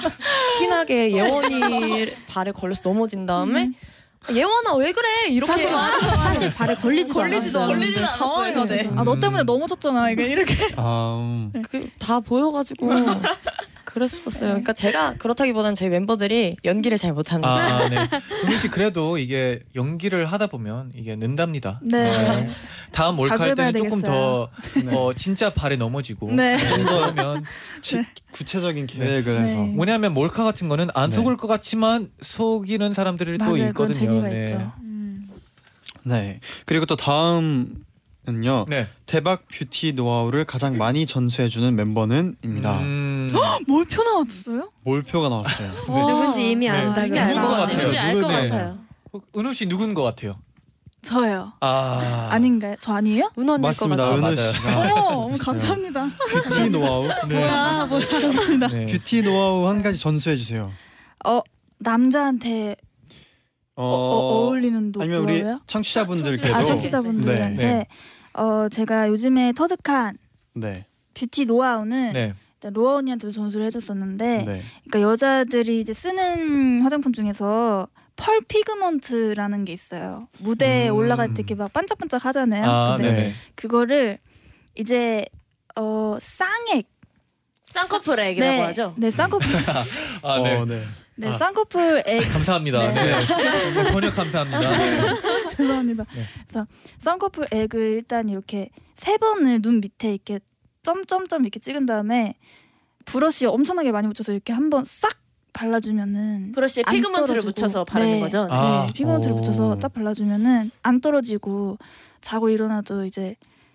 티나게 0.58 1.12
예원이 1.12 2.12
발에 2.26 2.52
걸려서 2.52 2.82
넘어진 2.84 3.26
다음에 3.26 3.70
예원아 4.30 4.74
왜 4.74 4.92
그래 4.92 5.08
이렇게 5.28 5.62
사실 5.62 6.52
발에 6.52 6.74
걸리지도, 6.74 7.18
걸리지도. 7.18 7.66
걸리지도. 7.66 8.06
당황해가지고 8.06 8.82
네. 8.82 8.90
아너 9.00 9.18
때문에 9.18 9.44
넘어졌잖아 9.44 10.10
이게 10.10 10.26
이렇게 10.26 10.54
아, 10.76 11.16
음. 11.18 11.50
그다 11.70 12.20
보여가지고 12.20 12.90
그랬었어요. 13.92 14.50
그러니까 14.50 14.72
제가 14.72 15.14
그렇다기보다는 15.14 15.74
저희 15.74 15.88
멤버들이 15.88 16.56
연기를 16.64 16.96
잘 16.98 17.12
못합니다. 17.12 17.50
아, 17.54 17.88
네. 17.88 17.96
은우 18.46 18.56
씨 18.58 18.68
그래도 18.68 19.18
이게 19.18 19.60
연기를 19.74 20.26
하다 20.26 20.46
보면 20.48 20.92
이게 20.94 21.16
는답니다. 21.16 21.80
네. 21.82 22.48
다음 22.92 23.16
몰카 23.16 23.36
자주 23.36 23.42
할 23.42 23.50
해봐야 23.50 23.72
때는 23.72 23.88
조금 23.90 24.02
더 24.02 24.48
어, 24.92 25.12
진짜 25.14 25.50
발에 25.52 25.76
넘어지고 25.76 26.32
네. 26.32 26.58
좀 26.58 26.84
그러면 26.84 27.44
치- 27.80 28.02
구체적인 28.32 28.86
계획을 28.86 29.40
해서 29.42 29.56
네. 29.56 29.62
뭐냐면 29.62 30.14
몰카 30.14 30.44
같은 30.44 30.68
거는 30.68 30.88
안 30.94 31.10
네. 31.10 31.16
속을 31.16 31.36
것 31.36 31.46
같지만 31.46 32.10
속이는 32.20 32.92
사람들이 32.92 33.38
또 33.38 33.44
맞아요. 33.44 33.52
그건 33.72 33.90
있거든요. 33.90 33.94
재미가 33.94 34.28
네. 34.28 34.40
있죠. 34.44 34.72
음. 34.82 35.22
네 36.04 36.40
그리고 36.64 36.86
또 36.86 36.96
다음은 36.96 37.74
는 38.26 38.64
네. 38.68 38.86
대박 39.06 39.48
뷰티 39.48 39.94
노하우를 39.94 40.44
가장 40.44 40.76
많이 40.76 41.06
전수해주는 41.06 41.74
멤버는입니다. 41.74 42.78
음, 42.80 43.28
몰표 43.66 44.02
나왔어요? 44.02 44.70
몰표가 44.84 45.28
나왔어요. 45.28 45.72
누군지 45.86 46.50
이미 46.52 46.66
네. 46.68 46.70
안다 46.72 47.02
누군 47.02 47.16
것 47.42 47.48
같아요. 47.48 47.66
같아요? 47.66 47.88
이제 47.88 47.98
알것 47.98 48.22
누군- 48.22 48.36
네. 48.42 48.48
같아요. 48.48 48.78
어, 49.12 49.20
은우 49.36 49.52
씨 49.52 49.66
누군 49.68 49.94
것 49.94 50.02
같아요? 50.02 50.36
저요. 51.02 51.52
아 51.60 52.28
아닌가요? 52.30 52.76
저 52.78 52.92
아니에요? 52.92 53.30
은우일 53.38 53.62
것 53.62 53.68
맞습니다. 53.68 54.04
같아요. 54.04 54.12
아, 54.24 54.28
은우 54.28 54.36
맞아요. 54.36 54.52
씨가 54.52 54.80
어머, 54.80 55.16
어머 55.24 55.36
감사합니다. 55.38 56.10
뷰티 56.44 56.70
노하우 56.70 57.02
뭐야 57.28 57.86
뭐야 57.86 58.10
감사합니다. 58.20 58.68
네. 58.68 58.86
뷰티 58.86 59.22
노하우 59.22 59.66
한 59.68 59.82
가지 59.82 59.98
전수해 59.98 60.36
주세요. 60.36 60.70
어 61.24 61.40
남자한테 61.78 62.76
어, 63.76 63.82
어, 63.82 63.86
어, 63.86 64.34
어울리는 64.46 64.92
노, 64.92 65.00
아니면 65.00 65.20
우리 65.22 65.40
노하우요? 65.42 65.60
청취자분들께도 65.66 66.54
아 66.54 66.64
청취자분들한테 66.64 67.66
네. 67.66 67.86
어 68.34 68.68
제가 68.70 69.08
요즘에 69.08 69.54
터득한 69.54 70.18
네. 70.54 70.84
뷰티 71.14 71.46
노하우는 71.46 72.12
네. 72.12 72.34
로아 72.68 72.96
언니한테도 72.96 73.32
전수를 73.32 73.64
해줬었는데 73.66 74.44
네. 74.44 74.62
그러니까 74.84 75.00
여자들이 75.00 75.80
이제 75.80 75.94
쓰는 75.94 76.82
화장품 76.82 77.12
중에서 77.12 77.88
pearl 78.16 78.42
pigment라는 78.42 79.64
게 79.64 79.72
있어요. 79.72 80.28
무대에 80.40 80.90
음. 80.90 80.96
올라갈 80.96 81.28
때 81.28 81.36
이렇게 81.38 81.54
막 81.54 81.72
반짝반짝 81.72 82.24
하잖아요. 82.26 82.70
아 82.70 82.96
근데 82.96 83.12
네네. 83.12 83.32
그거를 83.54 84.18
이제 84.74 85.24
어 85.76 86.18
쌍액 86.20 86.86
쌍꺼풀액이라고 87.62 88.52
네, 88.52 88.62
하죠. 88.62 88.94
네 88.98 89.10
쌍꺼풀 89.10 89.48
아 90.22 90.42
네. 90.42 90.56
어, 90.56 90.66
네. 90.66 90.84
네 91.16 91.28
아. 91.28 91.38
쌍꺼풀 91.38 92.02
액 92.06 92.20
감사합니다. 92.32 92.92
네. 92.92 93.04
네, 93.74 93.92
번역 93.92 94.14
감사합니다. 94.14 94.58
네. 94.58 95.14
죄송합니다. 95.56 96.04
네. 96.14 96.24
그래서 96.46 96.66
쌍꺼풀 96.98 97.46
액을 97.50 97.80
일단 97.80 98.28
이렇게 98.28 98.70
세 98.96 99.16
번을 99.16 99.62
눈 99.62 99.80
밑에 99.80 100.10
이렇게 100.10 100.40
점점점 100.82 101.42
이렇게 101.42 101.60
찍은 101.60 101.86
다음에 101.86 102.34
브러쉬 103.04 103.46
엄청나게 103.46 103.92
많이 103.92 104.06
묻혀서 104.06 104.32
이렇게 104.32 104.52
한번 104.52 104.84
싹 104.84 105.18
발라주면은 105.52 106.52
브러쉬에 106.52 106.84
안 106.86 106.94
pigment를. 106.94 107.40
묻혀서 107.44 107.84
바르는 107.84 108.12
네. 108.14 108.20
거죠. 108.20 108.46
아. 108.50 108.86
네, 108.86 108.92
pigment를 108.92 109.34
오. 109.34 109.38
묻혀서 109.38 109.76
딱 109.76 109.92
발라주면은 109.92 110.70
안 110.82 111.00
떨어지고 111.00 111.78
자고 112.20 112.48
일어나도 112.50 113.04
이제 113.04 113.34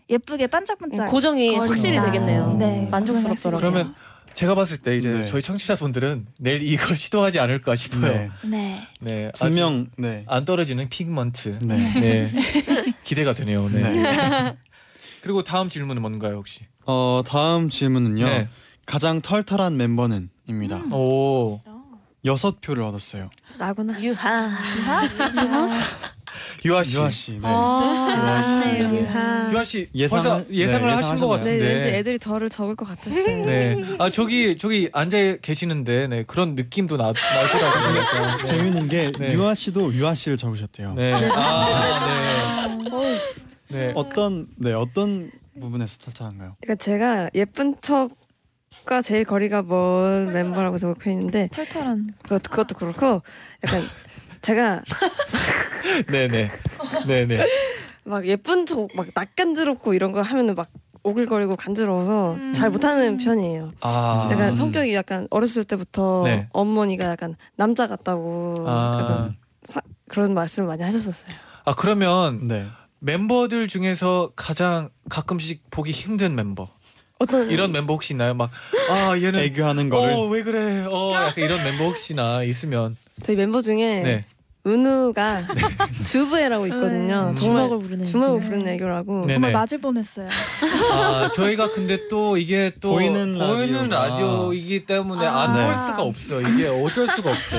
예쁘게 0.10 0.48
반짝반짝 0.48 1.10
고정이 1.10 1.48
거린다. 1.48 1.68
확실히 1.68 2.00
되겠네요. 2.00 2.56
네, 2.58 2.88
만족스럽더라고요. 2.92 3.60
그러면 3.60 3.96
제가 4.36 4.54
봤을 4.56 4.78
때 4.78 4.96
이제 4.96 5.10
네. 5.12 5.26
저희 5.26 5.42
청취자분들은 5.42 6.28
내일 6.40 6.62
이걸 6.62 6.96
시도하지 6.98 7.40
않을까 7.40 7.76
싶어요. 7.76 8.02
네. 8.02 8.30
네. 8.44 8.88
네. 9.02 9.32
분명 9.38 9.88
네. 9.98 10.24
안 10.28 10.46
떨어지는 10.46 10.88
피그먼트. 10.90 11.60
네. 11.62 11.78
네. 12.00 12.32
기대가 13.04 13.34
되네요. 13.34 13.68
네. 13.70 13.82
네. 13.92 14.58
그리고 15.22 15.44
다음 15.44 15.70
질문은 15.70 16.02
뭔가요 16.02 16.36
혹시? 16.36 16.62
어 16.86 17.22
다음 17.26 17.70
질문은요. 17.70 18.26
네. 18.26 18.48
가장 18.86 19.22
털털한 19.22 19.78
멤버는 19.78 20.30
입니다. 20.48 20.84
오. 20.92 21.60
여섯 22.26 22.60
표를 22.60 22.82
얻었어요. 22.84 23.30
나구나. 23.60 24.02
유하. 24.02 24.50
씨. 26.84 26.98
유아 26.98 27.10
씨. 27.12 27.32
네. 27.34 27.40
아, 27.44 28.64
네. 28.66 28.80
유하. 28.82 29.52
유아 29.52 29.64
씨 29.64 29.88
예상을- 29.96 30.10
벌써 30.10 30.46
예상을 30.52 30.88
네, 30.88 30.94
하신 30.96 31.16
것? 31.18 31.28
같은데. 31.28 31.58
네, 31.60 31.74
왠지 31.76 31.88
애들이 31.90 32.18
저를 32.20 32.50
적을 32.50 32.76
것 32.76 32.88
같았어요. 32.88 33.46
네. 33.46 33.78
아 34.00 34.10
저기 34.10 34.58
저기 34.58 34.90
앉아 34.92 35.38
계시는데 35.44 36.08
네 36.08 36.24
그런 36.24 36.56
느낌도 36.56 36.98
나 36.98 37.14
나더라고요. 37.14 37.98
약간. 38.00 38.38
네. 38.40 38.44
재밌는 38.44 38.90
게 38.90 39.12
네. 39.18 39.34
유아 39.34 39.54
씨도 39.54 39.94
유아 39.94 40.16
씨를 40.16 40.38
적으셨대요. 40.38 40.94
네. 40.96 41.14
아 41.36 42.78
네. 42.90 43.20
네. 43.70 43.92
어떤 43.96 44.48
네 44.58 44.74
어떤 44.74 45.32
부분에서 45.60 45.98
털털한가요? 46.00 46.56
그러니까 46.62 46.84
제가 46.84 47.30
예쁜 47.34 47.76
척과 47.82 49.02
제일 49.04 49.24
거리가 49.24 49.64
먼 49.64 50.32
멤버라고 50.32 50.78
생각해 50.78 51.12
있는데 51.16 51.50
털털한. 51.52 52.14
그것, 52.24 52.42
그것도 52.44 52.76
그렇고 52.76 53.22
약간 53.64 53.82
제가 54.42 54.82
네네. 56.12 56.50
네네. 57.08 57.46
막 58.04 58.26
예쁜 58.28 58.66
척 58.66 58.88
막 58.96 59.08
낯간지럽고 59.14 59.94
이런 59.94 60.12
거 60.12 60.22
하면은 60.22 60.56
막 60.56 60.70
오글거리고 61.04 61.56
간지러워서 61.56 62.34
음. 62.34 62.54
잘 62.54 62.70
못하는 62.70 63.18
편이에요. 63.18 63.72
아. 63.82 64.30
약간 64.32 64.50
음. 64.50 64.56
성격이 64.56 64.94
약간 64.96 65.28
어렸을 65.30 65.64
때부터 65.64 66.24
네. 66.26 66.48
어머니가 66.52 67.06
약간 67.06 67.36
남자 67.56 67.88
같다고 67.88 68.64
아. 68.68 68.98
약간 69.02 69.36
사, 69.64 69.82
그런 70.08 70.34
말씀을 70.34 70.68
많이 70.68 70.82
하셨었어요. 70.84 71.36
아 71.66 71.74
그러면 71.76 72.48
네. 72.48 72.66
멤버들 73.00 73.68
중에서 73.68 74.32
가장 74.36 74.90
가끔씩 75.10 75.70
보기 75.70 75.92
힘든 75.92 76.36
멤버 76.36 76.68
어떤 77.20 77.50
이런 77.50 77.72
멤버 77.72 77.94
혹시 77.94 78.14
있나요? 78.14 78.34
막 78.34 78.50
아 78.90 79.16
얘는 79.18 79.40
애교하는 79.40 79.90
거를 79.90 80.14
어왜 80.14 80.44
그래? 80.44 80.86
어 80.90 81.12
약간 81.14 81.44
이런 81.44 81.64
멤버 81.64 81.86
혹시나 81.86 82.44
있으면 82.44 82.98
저희 83.24 83.36
멤버 83.38 83.62
중에 83.62 84.02
네. 84.02 84.22
은우가 84.68 85.44
주부애라고 86.08 86.66
있거든요. 86.68 87.30
음. 87.30 87.36
정말 87.36 87.64
주먹을 87.66 87.80
부르는. 87.86 88.06
주먹을 88.08 88.42
부르는 88.42 88.68
애교라고. 88.70 89.26
네. 89.28 89.34
정말 89.34 89.52
네네. 89.52 89.54
맞을 89.54 89.78
뻔했어요. 89.80 90.28
아 90.92 91.30
저희가 91.30 91.70
근데 91.72 92.08
또 92.10 92.36
이게 92.36 92.72
또 92.82 92.94
보이는 92.94 93.38
보이는 93.38 93.90
라디오가. 93.90 94.08
라디오이기 94.08 94.86
때문에 94.88 95.24
아. 95.26 95.44
안볼 95.44 95.64
네. 95.64 95.76
수가 95.86 96.02
없어. 96.02 96.42
이게 96.42 96.68
어쩔 96.68 97.08
수가 97.08 97.30
없어. 97.30 97.58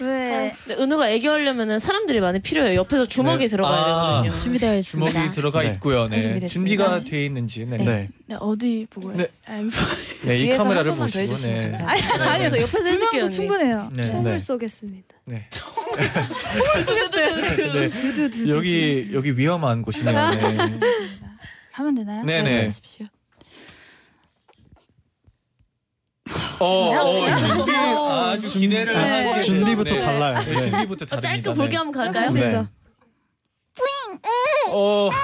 왜? 0.00 0.54
근데 0.66 0.82
은우가 0.82 1.10
애교하려면은 1.10 1.78
사람들이 1.78 2.20
많이 2.20 2.40
필요해요. 2.40 2.74
옆에서 2.80 3.06
주먹이 3.06 3.44
네. 3.44 3.48
들어가야 3.48 3.74
아. 3.76 4.22
되거든요. 4.22 4.42
준비되어 4.42 4.76
있습니다. 4.78 5.10
주먹이 5.12 5.30
들어가 5.30 5.62
네. 5.62 5.72
있고요. 5.72 6.08
네. 6.08 6.20
준비됐습니다. 6.20 6.52
준비가 6.52 7.04
돼 7.04 7.24
있는지. 7.24 7.64
네. 7.66 7.76
네. 7.78 7.84
네. 7.84 8.08
네, 8.26 8.36
어디 8.40 8.86
보고요? 8.90 9.16
네. 9.16 9.28
아, 9.46 9.58
이거 9.58 10.32
이 10.32 10.36
뒤에서 10.36 10.62
카메라를 10.64 10.90
한 10.92 10.98
번만 10.98 11.10
더 11.10 11.18
보시고. 11.18 11.20
해주시면 11.22 11.56
네. 11.56 11.70
감사합니다. 11.78 12.18
네. 12.18 12.24
아니, 12.30 12.50
저 12.50 12.60
옆에서 12.60 12.78
두 12.78 12.88
해줄게요. 12.88 13.10
명도 13.10 13.24
언니. 13.26 13.34
충분해요. 13.34 13.88
네. 13.92 14.02
춤을 14.04 14.32
네. 14.32 14.38
쏘겠습니다. 14.38 15.14
네. 15.26 15.48
네. 15.96 17.90
네. 17.90 18.50
여기 18.50 19.10
여기 19.12 19.36
위험한 19.38 19.82
곳이네요. 19.82 20.30
네. 20.30 20.78
하면 21.72 21.94
되나요? 21.94 22.24
네 22.24 22.42
네. 22.42 22.64
하십시오. 22.66 23.06
어, 26.64 27.26
어 27.26 27.36
준비 27.36 27.72
아주 27.72 28.48
기대를 28.58 28.94
네. 28.94 29.28
하게 29.28 29.40
준비부터 29.42 29.94
네. 29.94 30.00
달라요. 30.00 30.38
네, 30.40 30.54
네. 30.54 30.70
준비부터 30.70 31.04
어, 31.04 31.20
다릅니다. 31.20 31.20
짧게 31.20 31.54
볼게 31.54 31.76
한번 31.76 32.04
갈까요? 32.04 32.24
할수 32.24 32.38
네. 32.38 32.48
있어. 32.48 32.68
어. 34.70 35.10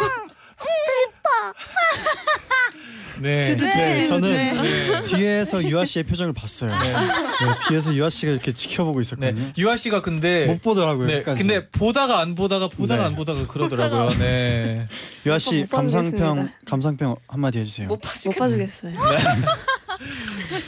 네. 3.20 3.54
네, 3.54 4.04
저는 4.04 4.32
네. 4.32 5.02
뒤에서 5.02 5.62
유아 5.62 5.84
씨의 5.84 6.04
표정을 6.04 6.32
봤어요. 6.32 6.70
네. 6.70 6.94
뒤에서 7.68 7.94
유아 7.94 8.08
씨가 8.08 8.32
이렇게 8.32 8.52
지켜보고 8.52 8.98
네. 8.98 9.02
있었거든요. 9.02 9.52
유아 9.58 9.76
씨가 9.76 10.00
근데 10.00 10.46
못 10.46 10.62
보더라고요. 10.62 11.06
네. 11.06 11.18
끝까지. 11.18 11.38
근데 11.38 11.68
보다가 11.68 12.20
안 12.20 12.34
보다가 12.34 12.68
보다가 12.68 13.02
네. 13.02 13.06
안 13.08 13.16
보다가 13.16 13.46
그러더라고요. 13.46 14.14
네. 14.18 14.88
유아 15.26 15.38
씨 15.38 15.60
못. 15.60 15.70
감상평 15.70 16.50
감상평 16.64 17.16
한마디 17.28 17.58
해주세요. 17.58 17.88
못. 17.88 18.00
봐주겠어요. 18.00 18.96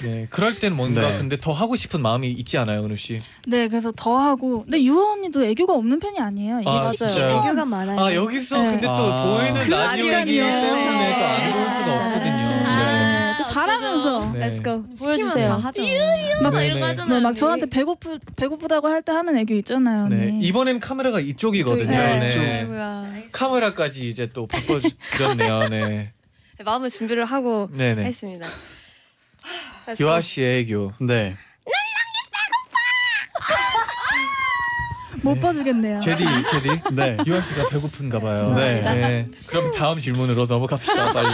네. 0.02 0.26
그럴 0.30 0.58
땐 0.58 0.74
뭔가 0.76 1.00
네. 1.02 1.18
근데 1.18 1.38
더 1.40 1.52
하고 1.52 1.74
싶은 1.76 2.00
마음이 2.02 2.30
있지 2.30 2.58
않아요, 2.58 2.84
은우 2.84 2.96
씨? 2.96 3.18
네, 3.46 3.66
그래서 3.68 3.92
더 3.96 4.18
하고. 4.18 4.62
근데 4.64 4.82
유아 4.82 5.12
언니도 5.12 5.44
애교가 5.44 5.72
없는 5.74 5.98
편이 6.00 6.18
아니에요. 6.20 6.60
이게 6.60 6.68
아, 6.70 6.78
시- 6.78 6.96
진짜요? 6.98 7.38
애교가 7.38 7.64
많아요. 7.64 7.98
아 8.00 8.14
여기서 8.14 8.58
네. 8.62 8.68
근데 8.68 8.86
또 8.86 8.92
아. 8.92 9.24
보이는 9.38 9.62
그 9.62 9.70
라디오이기 9.70 10.10
라디오니까. 10.12 10.60
때문에 10.60 11.18
또 11.18 11.24
안 11.24 11.52
볼 11.52 11.70
수가 11.74 11.86
아. 11.90 12.06
없거든요. 12.08 12.52
또 13.38 13.44
잘하면서. 13.44 14.32
네. 14.34 14.48
Let's 14.48 14.62
go. 14.64 14.82
보여주세요. 15.02 15.58
막, 15.58 15.72
네, 15.74 16.66
이런 16.66 16.80
거 16.80 16.86
네. 16.86 16.92
하잖아요. 16.92 17.14
네, 17.18 17.20
막 17.22 17.28
언니. 17.30 17.38
저한테 17.38 17.66
배고프 17.66 18.18
배고프다고 18.36 18.88
할 18.88 19.02
때 19.02 19.12
하는 19.12 19.36
애교 19.38 19.54
있잖아요. 19.54 20.08
네. 20.08 20.28
언니. 20.28 20.40
이번엔 20.46 20.78
카메라가 20.80 21.18
이쪽이거든요. 21.20 21.90
네, 21.90 22.66
네. 22.66 23.28
카메라까지 23.32 24.08
이제 24.08 24.28
또 24.32 24.46
바꿔드렸네요. 24.46 25.68
네. 25.70 26.12
마음의 26.64 26.90
준비를 26.90 27.24
하고 27.24 27.68
네네. 27.72 28.04
했습니다. 28.04 28.46
Let's 29.86 30.00
유아. 30.00 30.20
씨의 30.20 30.60
애교. 30.60 30.92
네. 31.00 31.36
못 35.24 35.40
봐주겠네요. 35.40 36.00
제디, 36.00 36.24
제디. 36.24 36.68
네. 36.94 37.16
유아 37.24 37.40
씨가 37.40 37.68
배고픈가 37.68 38.18
봐요. 38.18 38.34
죄송합니다. 38.36 38.94
네. 38.94 39.28
그럼 39.46 39.70
다음 39.72 40.00
질문으로 40.00 40.46
넘어갑시다. 40.46 41.12
빨리. 41.12 41.28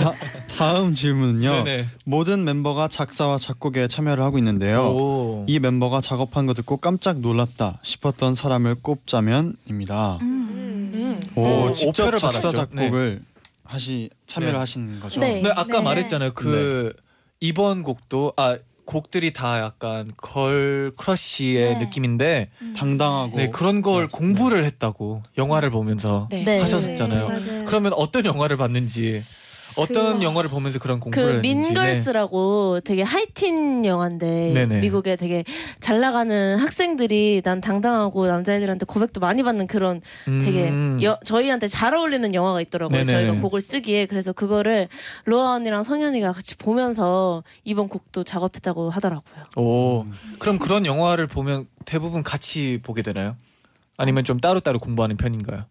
다, 0.00 0.12
다음 0.58 0.92
질문은요. 0.92 1.62
네네. 1.62 1.86
모든 2.04 2.44
멤버가 2.44 2.88
작사와 2.88 3.38
작곡에 3.38 3.86
참여를 3.86 4.24
하고 4.24 4.38
있는데요. 4.38 4.88
오. 4.88 5.44
이 5.46 5.60
멤버가 5.60 6.00
작업한 6.00 6.46
거 6.46 6.54
듣고 6.54 6.78
깜짝 6.78 7.20
놀랐다 7.20 7.78
싶었던 7.84 8.34
사람을 8.34 8.76
꼽자면입니다. 8.82 10.18
음. 10.20 11.20
오, 11.36 11.42
오, 11.68 11.72
직접 11.72 12.02
오페를 12.02 12.18
작사 12.18 12.48
받았죠. 12.50 12.56
작곡을 12.56 13.22
하시 13.70 14.10
참여를 14.26 14.54
네. 14.54 14.58
하신 14.58 15.00
거죠? 15.00 15.20
네. 15.20 15.40
네, 15.42 15.50
아까 15.50 15.78
네. 15.78 15.80
말했잖아요. 15.80 16.32
그 16.34 16.92
이번 17.38 17.82
곡도 17.82 18.32
아 18.36 18.58
곡들이 18.84 19.32
다 19.32 19.60
약간 19.60 20.10
걸 20.16 20.92
크러쉬의 20.96 21.74
네. 21.74 21.78
느낌인데 21.78 22.50
당당하고 22.76 23.36
네 23.36 23.48
그런 23.48 23.82
걸 23.82 24.04
맞아. 24.04 24.18
공부를 24.18 24.64
했다고 24.64 25.22
영화를 25.38 25.70
보면서 25.70 26.26
네. 26.30 26.42
네. 26.42 26.58
하셨었잖아요. 26.58 27.28
맞아요. 27.28 27.64
그러면 27.66 27.92
어떤 27.94 28.24
영화를 28.24 28.56
봤는지 28.56 29.22
어떤 29.76 30.18
그- 30.18 30.24
영화를 30.24 30.50
보면서 30.50 30.78
그런 30.78 30.98
그 31.00 31.04
공부를 31.04 31.42
네. 31.42 31.54
민걸스라고 31.54 32.80
되게 32.80 33.02
하이틴 33.02 33.84
영화인데 33.84 34.52
네네. 34.54 34.80
미국에 34.80 35.16
되게 35.16 35.44
잘 35.80 36.00
나가는 36.00 36.56
학생들이 36.58 37.42
난 37.44 37.60
당당하고 37.60 38.26
남자애들한테 38.26 38.84
고백도 38.86 39.20
많이 39.20 39.42
받는 39.42 39.66
그런 39.66 40.00
되게 40.24 40.68
음. 40.68 40.98
여- 41.02 41.18
저희한테 41.24 41.66
잘 41.66 41.94
어울리는 41.94 42.34
영화가 42.34 42.60
있더라고요. 42.62 43.04
네네. 43.04 43.12
저희가 43.26 43.40
곡을 43.40 43.60
쓰기에 43.60 44.06
그래서 44.06 44.32
그거를 44.32 44.88
로아 45.24 45.52
언니랑 45.54 45.82
성현이가 45.82 46.32
같이 46.32 46.56
보면서 46.56 47.42
이번 47.64 47.88
곡도 47.88 48.22
작업했다고 48.24 48.90
하더라고요. 48.90 49.44
오 49.56 50.06
그럼 50.38 50.58
그런 50.58 50.86
영화를 50.86 51.26
보면 51.26 51.66
대부분 51.84 52.22
같이 52.22 52.80
보게 52.82 53.02
되나요? 53.02 53.36
아니면 53.96 54.24
좀 54.24 54.40
따로따로 54.40 54.78
공부하는 54.78 55.16
편인가요? 55.16 55.64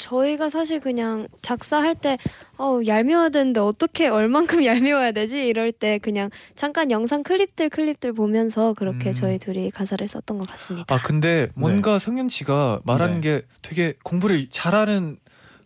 어 0.00 0.10
저희가 0.10 0.50
사실 0.50 0.80
그냥 0.80 1.28
작사할 1.42 1.94
때 1.94 2.16
어, 2.56 2.80
얄미워야 2.86 3.28
되는데 3.28 3.60
어떻게 3.60 4.08
얼만큼 4.08 4.64
얄미워야 4.64 5.12
되지 5.12 5.46
이럴 5.46 5.72
때 5.72 5.98
그냥 5.98 6.30
잠깐 6.54 6.90
영상 6.90 7.22
클립들 7.22 7.68
클립들 7.68 8.12
보면서 8.14 8.72
그렇게 8.74 9.10
음. 9.10 9.14
저희 9.14 9.38
둘이 9.38 9.70
가사를 9.70 10.06
썼던 10.06 10.38
것 10.38 10.48
같습니다. 10.48 10.94
아 10.94 11.00
근데 11.02 11.48
뭔가 11.54 11.98
성현 11.98 12.28
씨가 12.28 12.80
말하는 12.84 13.20
네. 13.20 13.40
게 13.40 13.42
되게 13.62 13.94
공부를 14.02 14.48
잘하는 14.50 15.18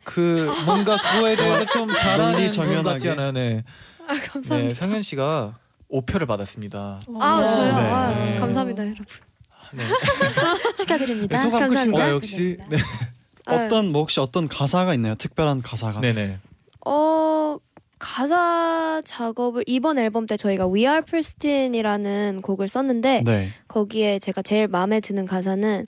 그 0.02 0.50
뭔가 0.66 0.96
그거에 0.98 1.36
대해서 1.36 1.64
좀 1.66 1.88
잘하는 1.88 2.50
분. 2.50 2.82
같지 2.82 3.08
않아요? 3.10 3.32
네. 3.32 3.64
아, 4.06 4.12
감사합니다. 4.14 4.56
네, 4.56 4.74
성현 4.74 5.02
씨가 5.02 5.58
5표를 5.90 6.26
받았습니다. 6.26 7.00
아 7.20 7.48
저요? 7.48 7.64
네. 7.64 7.72
아, 7.72 8.08
네. 8.10 8.36
감사합니다 8.36 8.82
여러분. 8.84 9.04
네. 9.72 9.84
축하드립니다. 10.76 11.38
소감 11.38 11.60
감사합니다. 11.60 11.82
끝인가요 11.98 12.14
혹시? 12.16 12.58
네. 12.68 12.76
어떤 13.46 13.92
뭐 13.92 14.02
혹시 14.02 14.20
어떤 14.20 14.48
가사가 14.48 14.94
있나요? 14.94 15.14
특별한 15.16 15.62
가사가. 15.62 16.00
네네. 16.00 16.38
어 16.86 17.58
가사 17.98 19.00
작업을 19.04 19.64
이번 19.66 19.98
앨범 19.98 20.26
때 20.26 20.36
저희가 20.36 20.66
We 20.66 20.82
Are 20.82 21.02
Pristin이라는 21.02 22.42
곡을 22.42 22.68
썼는데 22.68 23.22
네. 23.24 23.50
거기에 23.68 24.18
제가 24.18 24.42
제일 24.42 24.68
마음에 24.68 25.00
드는 25.00 25.26
가사는 25.26 25.86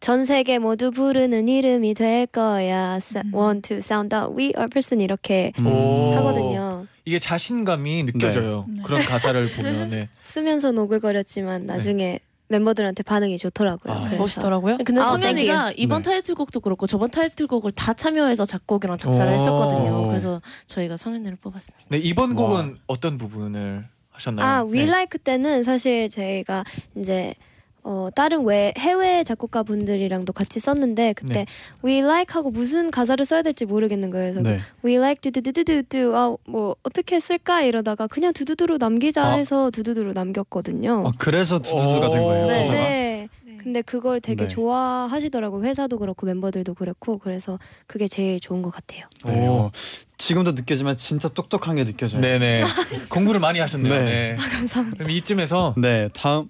전 0.00 0.24
세계 0.24 0.58
모두 0.58 0.90
부르는 0.90 1.46
이름이 1.46 1.94
될 1.94 2.26
거야. 2.26 2.98
음. 3.16 3.34
One, 3.34 3.60
two, 3.62 3.78
sound 3.78 4.14
out. 4.14 4.34
We 4.34 4.52
are 4.56 4.68
person 4.68 5.00
이렇게 5.00 5.52
음. 5.58 5.66
오. 5.66 6.14
하거든요. 6.16 6.86
이게 7.04 7.18
자신감이 7.18 8.04
느껴져요. 8.04 8.66
네. 8.68 8.82
그런 8.82 9.02
가사를 9.02 9.50
보면. 9.50 9.90
네. 9.90 10.08
쓰면서 10.22 10.72
노글거렸지만 10.72 11.66
나중에 11.66 12.20
멤버들한테 12.50 13.02
반응이 13.04 13.38
좋더라고요. 13.38 13.92
아, 13.92 13.98
그래서 14.00 14.16
멋있더라고요. 14.16 14.78
근데 14.84 15.00
아, 15.00 15.04
성현이가 15.04 15.72
이번 15.76 16.02
네. 16.02 16.10
타이틀곡도 16.10 16.60
그렇고 16.60 16.86
저번 16.86 17.10
타이틀곡을 17.10 17.70
다 17.72 17.94
참여해서 17.94 18.44
작곡이랑 18.44 18.98
작사를 18.98 19.30
오. 19.30 19.34
했었거든요. 19.34 20.08
그래서 20.08 20.42
저희가 20.66 20.96
성현이를 20.96 21.38
뽑았습니다. 21.40 21.86
네 21.88 21.98
이번 21.98 22.30
와. 22.30 22.36
곡은 22.36 22.78
어떤 22.88 23.18
부분을 23.18 23.86
하셨나요? 24.10 24.46
아, 24.46 24.64
We 24.64 24.80
네. 24.80 24.82
Like 24.82 25.20
때는 25.22 25.62
사실 25.62 26.10
제가 26.10 26.64
이제 26.96 27.34
어, 27.82 28.08
다른 28.14 28.44
외 28.44 28.72
해외 28.76 29.24
작곡가 29.24 29.62
분들이랑도 29.62 30.32
같이 30.32 30.60
썼는데 30.60 31.14
그때 31.14 31.34
네. 31.34 31.46
We 31.84 31.98
Like 31.98 32.34
하고 32.34 32.50
무슨 32.50 32.90
가사를 32.90 33.24
써야 33.24 33.42
될지 33.42 33.64
모르겠는 33.64 34.10
거예요. 34.10 34.32
그래서 34.32 34.48
네. 34.48 34.60
We 34.84 34.96
Like 34.96 35.30
두두두두두 35.30 36.16
아뭐 36.16 36.76
어떻게 36.82 37.20
쓸까 37.20 37.62
이러다가 37.62 38.06
그냥 38.06 38.32
두두두로 38.32 38.78
남기자 38.78 39.24
아. 39.24 39.32
해서 39.32 39.70
두두두로 39.70 40.12
남겼거든요. 40.12 41.04
아, 41.06 41.12
그래서 41.18 41.58
두두두가 41.58 42.10
된 42.10 42.22
거예요. 42.22 42.44
오. 42.44 42.48
네. 42.48 42.56
가사가. 42.58 42.74
네. 42.74 43.28
네. 43.44 43.56
근데 43.62 43.82
그걸 43.82 44.20
되게 44.20 44.44
네. 44.44 44.48
좋아하시더라고요. 44.48 45.64
회사도 45.64 45.98
그렇고 45.98 46.26
멤버들도 46.26 46.74
그렇고 46.74 47.18
그래서 47.18 47.58
그게 47.86 48.08
제일 48.08 48.40
좋은 48.40 48.62
것 48.62 48.70
같아요. 48.70 49.06
네, 49.24 49.46
오. 49.46 49.52
어, 49.52 49.70
지금도 50.16 50.52
느껴지만 50.52 50.96
진짜 50.96 51.28
똑똑한 51.28 51.76
게 51.76 51.84
느껴져요. 51.84 52.20
네네. 52.20 52.62
공부를 53.08 53.40
많이 53.40 53.58
하셨네요. 53.58 53.92
네. 53.92 54.04
네. 54.04 54.36
감사합니다. 54.36 54.98
그럼 54.98 55.10
이쯤에서 55.10 55.74
네, 55.78 56.08
다음 56.14 56.48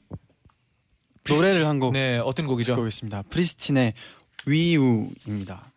노래를 1.29 1.67
한곡 1.67 1.93
네 1.93 2.19
어떤 2.19 2.47
곡이죠? 2.47 2.73
듣고 2.73 2.83
오겠습니다. 2.83 3.23
프리스틴의 3.31 3.95
위우입니다. 4.47 5.70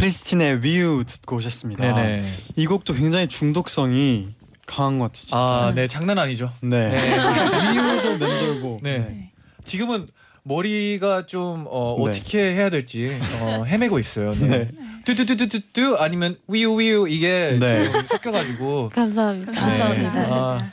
프리스틴의 0.00 0.62
위우 0.62 1.04
듣고 1.04 1.36
오셨습니다. 1.36 1.94
네네. 1.94 2.22
이 2.56 2.66
곡도 2.66 2.94
굉장히 2.94 3.28
중독성이 3.28 4.28
강한 4.66 4.98
것 4.98 5.06
같아요. 5.06 5.22
진짜. 5.22 5.36
아, 5.36 5.72
네 5.74 5.86
장난 5.86 6.18
아니죠. 6.18 6.50
네. 6.62 6.88
네. 6.88 6.96
위우도 7.74 8.18
맴돌고. 8.18 8.80
네. 8.82 9.30
지금은 9.64 10.08
머리가 10.42 11.26
좀 11.26 11.66
어, 11.68 11.96
네. 11.98 12.10
어떻게 12.10 12.38
해야 12.38 12.70
될지 12.70 13.14
어, 13.42 13.64
헤매고 13.64 13.98
있어요. 13.98 14.34
네. 14.34 14.48
네. 14.48 14.68
뚜뚜뚜뚜뚜 15.04 15.96
아니면 15.98 16.36
위우 16.48 16.80
위우 16.80 17.08
이게 17.08 17.58
네. 17.60 17.84
섞여가지고 18.08 18.90
감사합니다. 18.94 19.52
감사합니다. 19.52 20.12
아. 20.30 20.70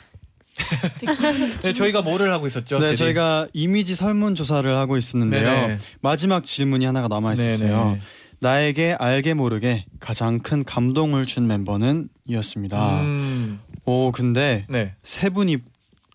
네, 1.62 1.72
저희가 1.72 2.02
뭐를 2.02 2.32
하고 2.32 2.46
있었죠? 2.46 2.78
네, 2.78 2.88
제디? 2.88 2.96
저희가 2.98 3.46
이미지 3.52 3.94
설문 3.94 4.34
조사를 4.34 4.76
하고 4.76 4.96
있었는데요. 4.96 5.42
네네. 5.42 5.78
마지막 6.00 6.44
질문이 6.44 6.84
하나가 6.84 7.08
남아 7.08 7.34
있었어요. 7.34 7.84
네네. 7.84 8.00
나에게 8.40 8.96
알게 8.98 9.34
모르게 9.34 9.86
가장 10.00 10.38
큰 10.38 10.64
감동을 10.64 11.26
준 11.26 11.46
멤버는 11.46 12.08
이었습니다. 12.26 13.00
음, 13.02 13.60
오, 13.84 14.12
근데 14.12 14.64
네. 14.68 14.94
세 15.02 15.28
분이 15.30 15.58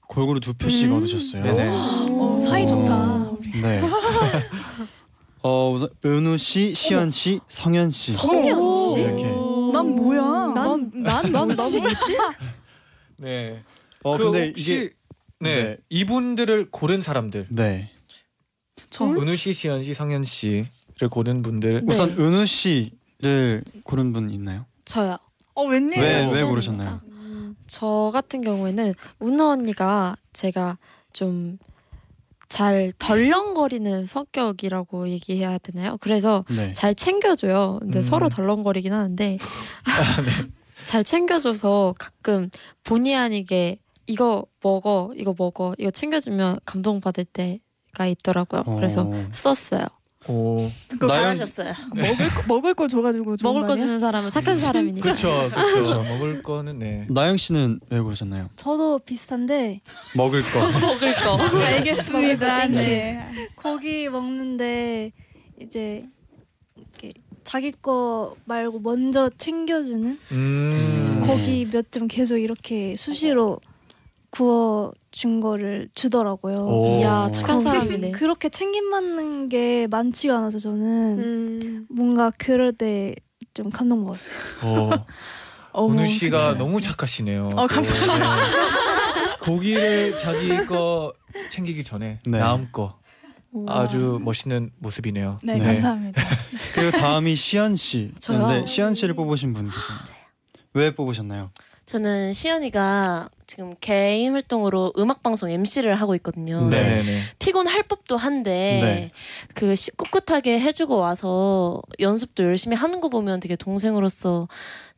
골고루 0.08 0.40
두 0.40 0.54
표씩 0.54 0.90
음. 0.90 0.98
얻으셨어요. 0.98 1.44
네네. 1.44 1.70
어, 1.70 2.40
사이 2.40 2.66
좋다. 2.68 3.32
네. 3.62 3.82
어, 5.42 5.72
우선 5.72 5.90
은우 6.06 6.38
씨, 6.38 6.74
시연 6.74 7.12
씨, 7.12 7.42
성현 7.50 7.92
씨. 7.92 8.14
성현 8.14 8.74
씨. 8.74 9.00
이렇게. 9.00 9.24
난 9.74 9.88
뭐야? 9.96 10.22
난난 10.94 11.56
뭐지? 11.56 11.82
네. 13.18 13.64
어, 14.04 14.18
그 14.18 14.26
근데 14.26 14.50
혹시 14.50 14.64
이게 14.64 14.94
네, 15.40 15.64
네. 15.64 15.78
이분들을 15.90 16.70
고른 16.72 17.02
사람들 17.02 17.48
네. 17.50 17.90
저 18.90 19.06
은우 19.06 19.36
씨, 19.36 19.54
시연 19.54 19.84
씨, 19.84 19.94
성현 19.94 20.24
씨 20.24 20.66
를 21.00 21.10
고른 21.10 21.42
분들 21.42 21.86
네. 21.86 21.94
우선 21.94 22.12
은우 22.20 22.46
씨를 22.46 23.64
고른 23.84 24.14
분 24.14 24.30
있나요? 24.30 24.66
저요. 24.86 25.18
어 25.56 25.66
웬일이에요? 25.66 26.02
왜, 26.02 26.10
왜 26.10 26.26
시연입니다. 26.26 26.50
고르셨나요? 26.50 27.02
음, 27.08 27.56
저 27.68 28.12
같은 28.14 28.42
경우에는 28.42 28.94
운호 29.20 29.50
언니가 29.50 30.16
제가 30.34 30.78
좀 31.14 31.58
잘 32.54 32.94
덜렁거리는 33.00 34.06
성격이라고 34.06 35.10
얘기해야 35.10 35.58
되나요? 35.58 35.98
그래서 36.00 36.46
네. 36.50 36.72
잘 36.74 36.94
챙겨줘요. 36.94 37.80
근데 37.82 37.98
음. 37.98 38.04
서로 38.04 38.30
덜렁거리긴 38.30 38.94
하는데 38.94 39.40
잘 40.86 41.04
챙겨줘서 41.04 41.96
가끔 41.98 42.52
본의 42.84 43.16
아니게 43.16 43.80
이거 44.06 44.46
먹어, 44.62 45.12
이거 45.18 45.34
먹어, 45.36 45.74
이거 45.80 45.90
챙겨주면 45.90 46.60
감동 46.64 47.02
받을 47.02 47.26
때가 47.26 48.06
있더라고요. 48.06 48.66
그래서 48.66 49.10
어. 49.12 49.28
썼어요. 49.32 49.88
오. 50.28 50.70
그거 50.88 51.08
나연- 51.08 51.36
잘하셨어요. 51.36 51.74
먹을 51.96 52.16
거, 52.30 52.44
먹을 52.48 52.74
걸 52.74 52.88
줘가지고 52.88 53.36
좋은 53.38 53.54
먹을 53.54 53.68
거? 53.68 53.76
주는 53.76 54.00
사람은 54.00 54.30
착한 54.32 54.58
사람이니까. 54.58 55.02
그렇죠. 55.04 55.50
그렇죠. 55.54 56.02
먹을 56.04 56.42
거는 56.42 56.80
네. 56.80 57.06
나영 57.10 57.38
씨는 57.38 57.80
왜 57.90 58.00
고르셨나요? 58.00 58.50
저도 58.56 59.00
비슷한데 59.00 59.82
먹을 60.16 60.42
거. 60.44 60.60
먹을 60.80 61.14
거. 61.16 61.38
알겠습니다. 61.60 62.62
Thank 62.68 62.72
you. 62.72 62.76
네. 62.76 63.26
고기 63.56 64.08
먹는데 64.10 65.12
이제 65.62 66.06
이렇게 66.78 67.14
자기 67.44 67.72
거 67.82 68.36
말고 68.46 68.80
먼저 68.80 69.30
챙겨주는 69.38 70.18
음. 70.32 71.24
고기 71.28 71.68
몇 71.72 71.92
점 71.92 72.08
계속 72.08 72.38
이렇게 72.38 72.96
수시로 72.96 73.60
구워 74.34 74.92
준 75.12 75.40
거를 75.40 75.90
주더라고요. 75.94 76.56
오. 76.58 76.98
이야 77.00 77.30
착한 77.32 77.62
사람이네. 77.62 78.12
그렇게 78.12 78.50
챙김 78.50 78.90
받는 78.90 79.48
게 79.50 79.86
많지가 79.92 80.38
않아서 80.40 80.58
저는 80.58 81.20
음. 81.20 81.86
뭔가 81.90 82.32
그럴 82.38 82.74
때 82.74 83.14
좀 83.54 83.70
감동 83.70 84.04
먹었어요. 84.04 84.36
오. 84.66 84.90
어머, 85.74 85.94
은우 85.94 86.08
씨가. 86.08 86.58
너무 86.58 86.82
착하시네요. 86.82 87.50
어, 87.56 87.68
감사합니다. 87.68 88.36
네. 88.36 88.42
고기를 89.42 90.18
자기 90.18 90.66
거 90.66 91.14
챙기기 91.52 91.84
전에 91.84 92.20
네. 92.26 92.40
다음 92.40 92.72
거 92.72 93.00
아주 93.68 94.20
멋있는 94.24 94.70
모습이네요. 94.80 95.40
네, 95.44 95.58
네. 95.58 95.66
감사합니다. 95.66 96.22
그리고 96.74 96.92
다음이 96.98 97.36
시연 97.36 97.76
씨. 97.76 98.12
저요? 98.20 98.48
네, 98.48 98.66
시연 98.66 98.96
씨를 98.96 99.16
뽑으신 99.16 99.54
분 99.54 99.66
계세요. 99.66 99.98
왜 100.74 100.92
뽑으셨나요? 100.92 101.50
저는 101.86 102.32
시연이가 102.34 103.30
지금 103.46 103.76
개인 103.82 104.32
활동으로 104.34 104.94
음악 104.98 105.22
방송 105.22 105.50
MC를 105.50 105.96
하고 105.96 106.16
있거든요. 106.16 106.68
네. 106.70 106.82
네네네. 106.82 107.20
피곤할 107.40 107.84
법도 107.84 108.16
한데 108.18 108.80
네. 108.82 109.12
그 109.54 109.76
시- 109.76 109.92
꿋꿋하게 109.92 110.60
해주고 110.62 110.98
와서 110.98 111.82
연습도 112.00 112.44
열심히 112.44 112.76
하는 112.78 113.02
거 113.02 113.10
보면 113.10 113.42
되게 113.42 113.56
동생으로서 113.56 114.48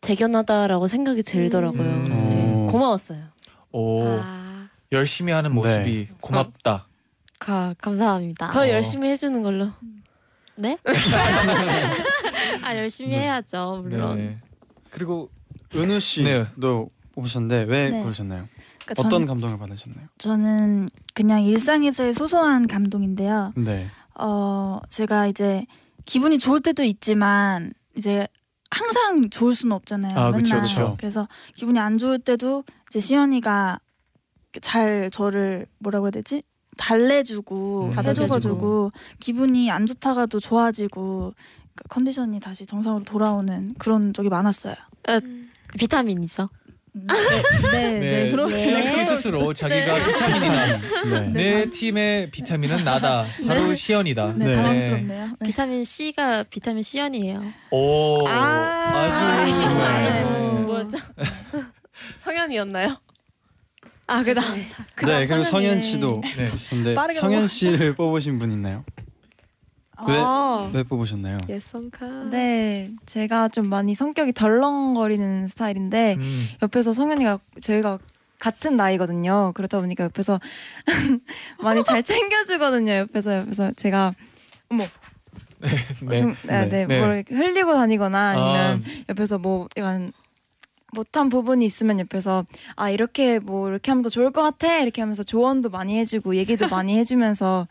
대견하다라고 0.02 0.86
생각이 0.88 1.24
들더라고요. 1.24 1.82
음. 1.82 2.66
오. 2.68 2.68
고마웠어요. 2.72 3.24
오 3.72 4.04
아, 4.08 4.70
열심히 4.92 5.34
하는 5.34 5.54
모습이 5.54 6.08
고맙다. 6.22 6.88
가, 7.40 7.74
감사합니다. 7.82 8.52
더 8.52 8.62
어. 8.62 8.70
열심히 8.70 9.10
해주는 9.10 9.42
걸로. 9.42 9.70
네? 10.56 10.78
아 12.64 12.78
열심히 12.78 13.16
해야죠 13.16 13.82
물론. 13.84 14.18
네. 14.18 14.38
그리고 14.92 15.30
은우 15.76 15.88
네. 15.88 16.00
씨도 16.00 16.88
뽑으셨는데 17.14 17.64
왜 17.64 17.90
네. 17.90 18.02
고르셨나요? 18.02 18.48
그러니까 18.86 18.94
어떤 18.98 19.22
전, 19.22 19.26
감동을 19.26 19.58
받으셨나요? 19.58 20.08
저는 20.18 20.90
그냥 21.14 21.44
일상에서의 21.44 22.14
소소한 22.14 22.68
감동인데요. 22.68 23.54
네. 23.56 23.88
어, 24.16 24.80
제가 24.90 25.28
이제 25.28 25.66
기분이 26.06 26.38
좋을 26.38 26.62
때도 26.62 26.84
있지만 26.84 27.74
이제 27.98 28.28
항상 28.70 29.30
좋을 29.30 29.56
수는 29.56 29.76
없잖아요. 29.76 30.18
아, 30.18 30.32
맨날. 30.32 30.62
그쵸, 30.62 30.62
그쵸. 30.62 30.96
그래서 31.00 31.28
기분이 31.56 31.80
안 31.80 31.98
좋을 31.98 32.20
때도 32.20 32.64
이제 32.90 33.00
시연이가 33.00 33.80
잘 34.62 35.10
저를 35.12 35.66
뭐라고 35.80 36.08
해야 36.08 36.12
되지? 36.12 36.44
달래주고 36.78 37.92
음. 37.96 38.06
해줘가지고 38.06 38.92
기분이 39.20 39.72
안 39.72 39.86
좋다가도 39.86 40.40
좋아지고 40.40 41.34
그 41.76 41.84
컨디션이 41.90 42.40
다시 42.40 42.66
정상으로 42.66 43.04
돌아오는 43.04 43.74
그런 43.78 44.14
적이 44.14 44.30
많았어요. 44.30 44.76
비타민이죠. 45.78 46.50
네, 46.94 47.04
네, 47.72 48.00
네, 48.00 48.32
그렇게 48.32 48.64
시연 48.64 48.90
씨 48.90 49.06
스스로 49.06 49.54
자기가 49.54 49.96
비타민이다. 49.96 50.80
네. 51.10 51.30
내 51.30 51.70
팀의 51.70 52.32
비타민은 52.32 52.86
나다. 52.86 53.26
바로 53.46 53.76
시연이다. 53.76 54.34
네, 54.38 54.46
네. 54.46 54.56
당황스럽네요. 54.56 55.26
네. 55.40 55.46
비타민 55.46 55.84
C가 55.84 56.44
비타민 56.44 56.84
C연이에요. 56.84 57.44
오 57.72 58.26
아. 58.28 59.46
네. 59.46 60.24
뭐였죠? 60.62 60.98
성현이었나요? 62.18 62.98
아 64.08 64.22
그다. 64.22 64.42
네, 65.06 65.26
그리고 65.26 65.44
성현 65.44 65.82
씨도 65.82 66.22
네. 66.38 66.46
계신데 66.46 66.94
빠르게 66.94 67.20
성현 67.20 67.48
씨를 67.48 67.96
뽑으신 67.96 68.40
분 68.40 68.52
있나요? 68.52 68.86
왜? 70.08 70.16
아. 70.18 70.70
왜 70.74 70.84
뽑으셨나요? 70.84 71.38
예성카. 71.50 72.30
네, 72.32 72.92
제가 73.06 73.48
좀 73.50 73.68
많이 73.68 73.96
성격이 73.96 74.34
덜렁거리는 74.34 75.48
스타일인데 75.48 76.16
음. 76.20 76.48
옆에서 76.62 76.94
성현이가 76.94 77.40
저희가 77.62 78.00
같은 78.40 78.76
나이거든요. 78.76 79.54
그렇다 79.56 79.80
보니까 79.80 80.04
옆에서 80.06 80.40
많이 81.64 81.84
잘 81.84 82.04
챙겨주거든요. 82.04 82.92
옆에서 82.92 83.38
옆에서 83.38 83.72
제가 83.74 84.14
어머 84.70 84.86
네. 85.62 86.16
좀, 86.18 86.36
네, 86.44 86.68
네, 86.68 86.86
네. 86.86 87.00
뭘 87.00 87.16
이렇게 87.16 87.34
흘리고 87.34 87.74
다니거나 87.74 88.30
아니면 88.30 88.84
아, 88.86 89.04
옆에서 89.10 89.38
뭐 89.38 89.68
약간 89.78 90.12
못한 90.92 91.30
부분이 91.30 91.66
있으면 91.66 92.00
옆에서 92.00 92.46
아 92.76 92.90
이렇게 92.90 93.40
뭐 93.40 93.70
이렇게 93.70 93.92
하면 93.92 94.02
더 94.02 94.10
좋을 94.10 94.32
것 94.32 94.42
같아 94.42 94.80
이렇게 94.80 95.02
하면서 95.02 95.24
조언도 95.24 95.70
많이 95.70 95.98
해주고 95.98 96.36
얘기도 96.36 96.68
많이 96.68 96.98
해주면서 96.98 97.68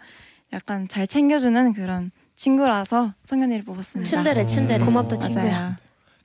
약간 0.54 0.88
잘 0.88 1.06
챙겨주는 1.06 1.72
그런 1.74 2.10
친구라서 2.36 3.12
성현이를 3.24 3.64
뽑았습니다. 3.64 4.08
친데레 4.08 4.44
친데레. 4.44 4.84
고맙다, 4.84 5.18
친구. 5.18 5.40
맞아요. 5.40 5.74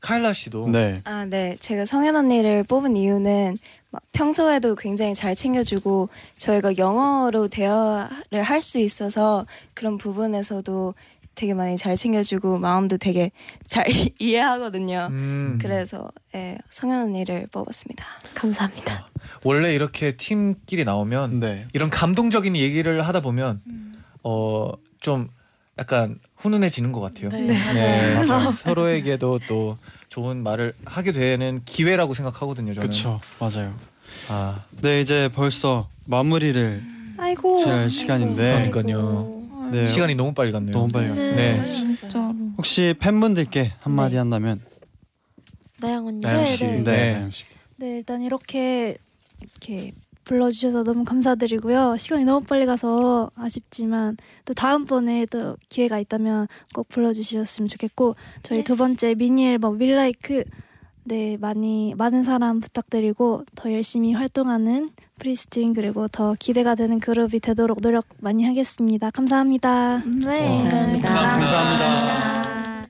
카일라 0.02 0.32
씨도 0.32 0.70
네. 0.70 1.02
아, 1.04 1.26
네. 1.26 1.58
제가 1.60 1.86
성현 1.86 2.16
언니를 2.16 2.64
뽑은 2.64 2.96
이유는 2.96 3.58
막 3.92 4.02
평소에도 4.14 4.76
굉장히 4.76 5.14
잘 5.14 5.36
챙겨주고 5.36 6.08
저희가 6.38 6.78
영어로 6.78 7.48
대화를 7.50 8.44
할 8.44 8.62
수 8.62 8.80
있어서 8.80 9.46
그런 9.74 9.98
부분에서도 9.98 10.94
되게 11.36 11.54
많이 11.54 11.76
잘 11.78 11.96
챙겨주고 11.98 12.60
마음도 12.60 12.98
되게 12.98 13.32
잘 13.66 13.86
이해하거든요. 14.20 15.08
음. 15.12 15.58
그래서 15.62 16.10
예, 16.36 16.58
성현 16.70 17.02
언니를 17.08 17.48
뽑았습니다. 17.52 18.06
감사합니다. 18.36 19.06
원래 19.44 19.74
이렇게 19.74 20.14
팀끼리 20.14 20.86
나오면 20.86 21.40
네. 21.40 21.68
이런 21.74 21.90
감동적인 21.90 22.56
얘기를 22.56 23.02
하다 23.06 23.22
보면 23.22 23.62
어좀 24.24 25.30
약간 25.78 26.20
훈훈해지는 26.38 26.91
것 26.91 26.99
같아요. 26.99 27.30
네, 27.30 27.47
네, 27.74 28.15
서로에게도 28.53 29.39
또 29.47 29.78
좋은 30.09 30.43
말을 30.43 30.74
하게 30.86 31.11
되는 31.11 31.61
기회라고 31.65 32.13
생각하거든요. 32.13 32.74
저는. 32.74 32.88
그렇죠. 32.88 33.22
맞아요. 33.39 33.76
아, 34.28 34.65
네, 34.82 35.01
이제 35.01 35.30
벌써 35.34 35.89
마무리를 36.05 36.84
아이고. 37.17 37.63
할 37.65 37.89
시간인데 37.89 38.72
그러니까요. 38.72 39.39
네. 39.72 39.86
시간이 39.86 40.15
너무 40.15 40.34
빨리 40.34 40.51
갔네요. 40.51 40.72
너무 40.74 40.88
빨리 40.89 41.09
갔어요. 41.09 41.36
네. 41.36 41.63
진짜로. 41.65 42.34
혹시 42.57 42.95
팬분들께 42.99 43.74
한마디 43.80 44.15
한다면 44.17 44.61
나영 45.78 46.07
언니. 46.07 46.22
나영 46.22 46.45
씨. 46.45 46.65
네, 46.65 46.72
네, 46.78 46.84
네. 46.84 47.13
나영 47.13 47.32
씨. 47.32 47.45
네, 47.78 47.97
일단 47.97 48.22
이렇게 48.22 48.97
이렇게 49.39 49.93
불러주셔서 50.30 50.84
너무 50.84 51.04
감사드리고요. 51.06 51.98
시간이 51.98 52.24
너무 52.24 52.46
빨리 52.46 52.68
가서 52.68 53.32
아쉽지만 53.36 54.16
또 54.46 54.54
다음번에 54.54 55.26
또 55.26 55.58
기회가 55.70 55.98
있다면 55.98 56.48
꼭 56.76 56.88
불러주셨으면 56.90 57.68
좋겠고 57.68 58.16
저희 58.44 58.64
두 58.64 58.78
번째 58.78 59.16
미니 59.16 59.48
앨범 59.48 59.80
윌라이크 59.82 60.44
네 61.04 61.36
많이 61.42 61.96
많은 61.98 62.24
사랑 62.24 62.60
부탁드리고 62.60 63.46
더 63.56 63.74
열심히 63.74 64.14
활동하는 64.14 64.92
프리스틴 65.18 65.74
그리고 65.74 66.08
더 66.08 66.36
기대가 66.38 66.76
되는 66.76 67.00
그룹이 67.00 67.40
되도록 67.40 67.82
노력 67.82 68.06
많이 68.20 68.46
하겠습니다. 68.46 69.10
감사합니다. 69.10 70.04
네, 70.06 70.48
감사합니다. 70.48 71.10
감사합니다. 71.10 72.88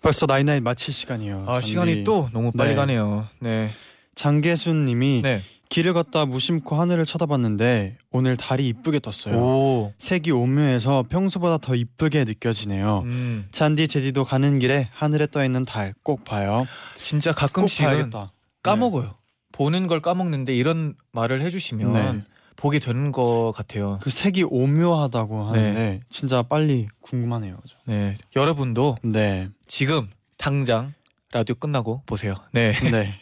벌써 0.00 0.26
나인나인 0.26 0.62
마칠 0.62 0.94
시간이에요. 0.94 1.44
아, 1.48 1.54
잔디. 1.54 1.66
시간이 1.66 2.04
또 2.04 2.28
너무 2.32 2.52
빨리 2.52 2.70
네. 2.70 2.76
가네요. 2.76 3.26
네. 3.40 3.70
장계순 4.14 4.84
님이 4.84 5.22
네. 5.22 5.42
길을 5.68 5.92
걷다 5.92 6.24
무심코 6.26 6.76
하늘을 6.76 7.04
쳐다봤는데 7.04 7.98
오늘 8.10 8.36
달이 8.36 8.66
이쁘게 8.68 9.00
떴어요. 9.00 9.36
오. 9.36 9.92
색이 9.98 10.30
오묘해서 10.30 11.04
평소보다 11.08 11.58
더 11.58 11.74
이쁘게 11.74 12.24
느껴지네요. 12.24 13.00
음. 13.04 13.48
잔디 13.52 13.86
제디도 13.86 14.24
가는 14.24 14.58
길에 14.58 14.88
하늘에 14.92 15.26
떠 15.26 15.44
있는 15.44 15.64
달 15.64 15.92
꼭 16.02 16.24
봐요. 16.24 16.66
진짜 17.02 17.32
꼭 17.32 17.40
가끔씩은 17.40 17.86
봐야겠다. 17.88 18.32
까먹어요. 18.62 19.14
보는 19.52 19.86
걸 19.88 20.00
까먹는데 20.00 20.54
이런 20.54 20.94
말을 21.12 21.40
해주시면 21.42 21.92
네. 21.92 22.24
보게 22.56 22.78
되는 22.78 23.12
것 23.12 23.52
같아요. 23.54 23.98
그 24.00 24.10
색이 24.10 24.44
오묘하다고 24.44 25.44
하는데 25.44 26.00
진짜 26.08 26.42
빨리 26.42 26.88
궁금하네요. 27.00 27.58
네. 27.84 28.14
여러분도 28.36 28.96
네. 29.02 29.48
지금 29.66 30.08
당장 30.38 30.94
라디오 31.32 31.54
끝나고 31.56 32.02
보세요. 32.06 32.34
네. 32.52 32.72
네. 32.90 33.14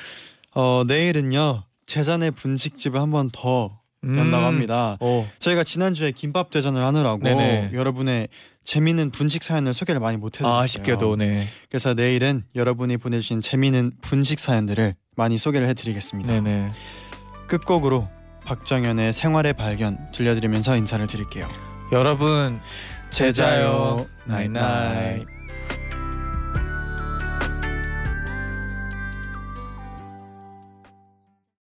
어 0.54 0.84
내일은요 0.86 1.64
제잔의 1.88 2.30
분식집을 2.32 3.00
한 3.00 3.10
번더 3.10 3.80
음. 4.04 4.18
연다고 4.18 4.44
합니다. 4.44 4.96
오. 5.00 5.26
저희가 5.40 5.64
지난주에 5.64 6.12
김밥 6.12 6.50
대전을 6.50 6.80
하느라고 6.84 7.24
네네. 7.24 7.70
여러분의 7.72 8.28
재미있는 8.62 9.10
분식 9.10 9.42
사연을 9.42 9.72
소개를 9.74 9.98
많이 10.00 10.18
못 10.18 10.36
해드렸어요. 10.36 10.54
아, 10.56 10.62
아쉽게도 10.62 11.16
네. 11.16 11.48
그래서 11.70 11.94
내일은 11.94 12.44
여러분이 12.54 12.98
보내주신 12.98 13.40
재미있는 13.40 13.92
분식 14.02 14.38
사연들을 14.38 14.94
많이 15.16 15.38
소개를 15.38 15.66
해드리겠습니다. 15.68 16.30
네네. 16.30 16.70
끝곡으로 17.48 18.08
박정현의 18.44 19.12
생활의 19.14 19.54
발견 19.54 20.10
들려드리면서 20.12 20.76
인사를 20.76 21.06
드릴게요. 21.06 21.48
여러분 21.90 22.60
제자요 23.10 23.96
제자요. 23.96 24.06
나잇나잇. 24.26 25.24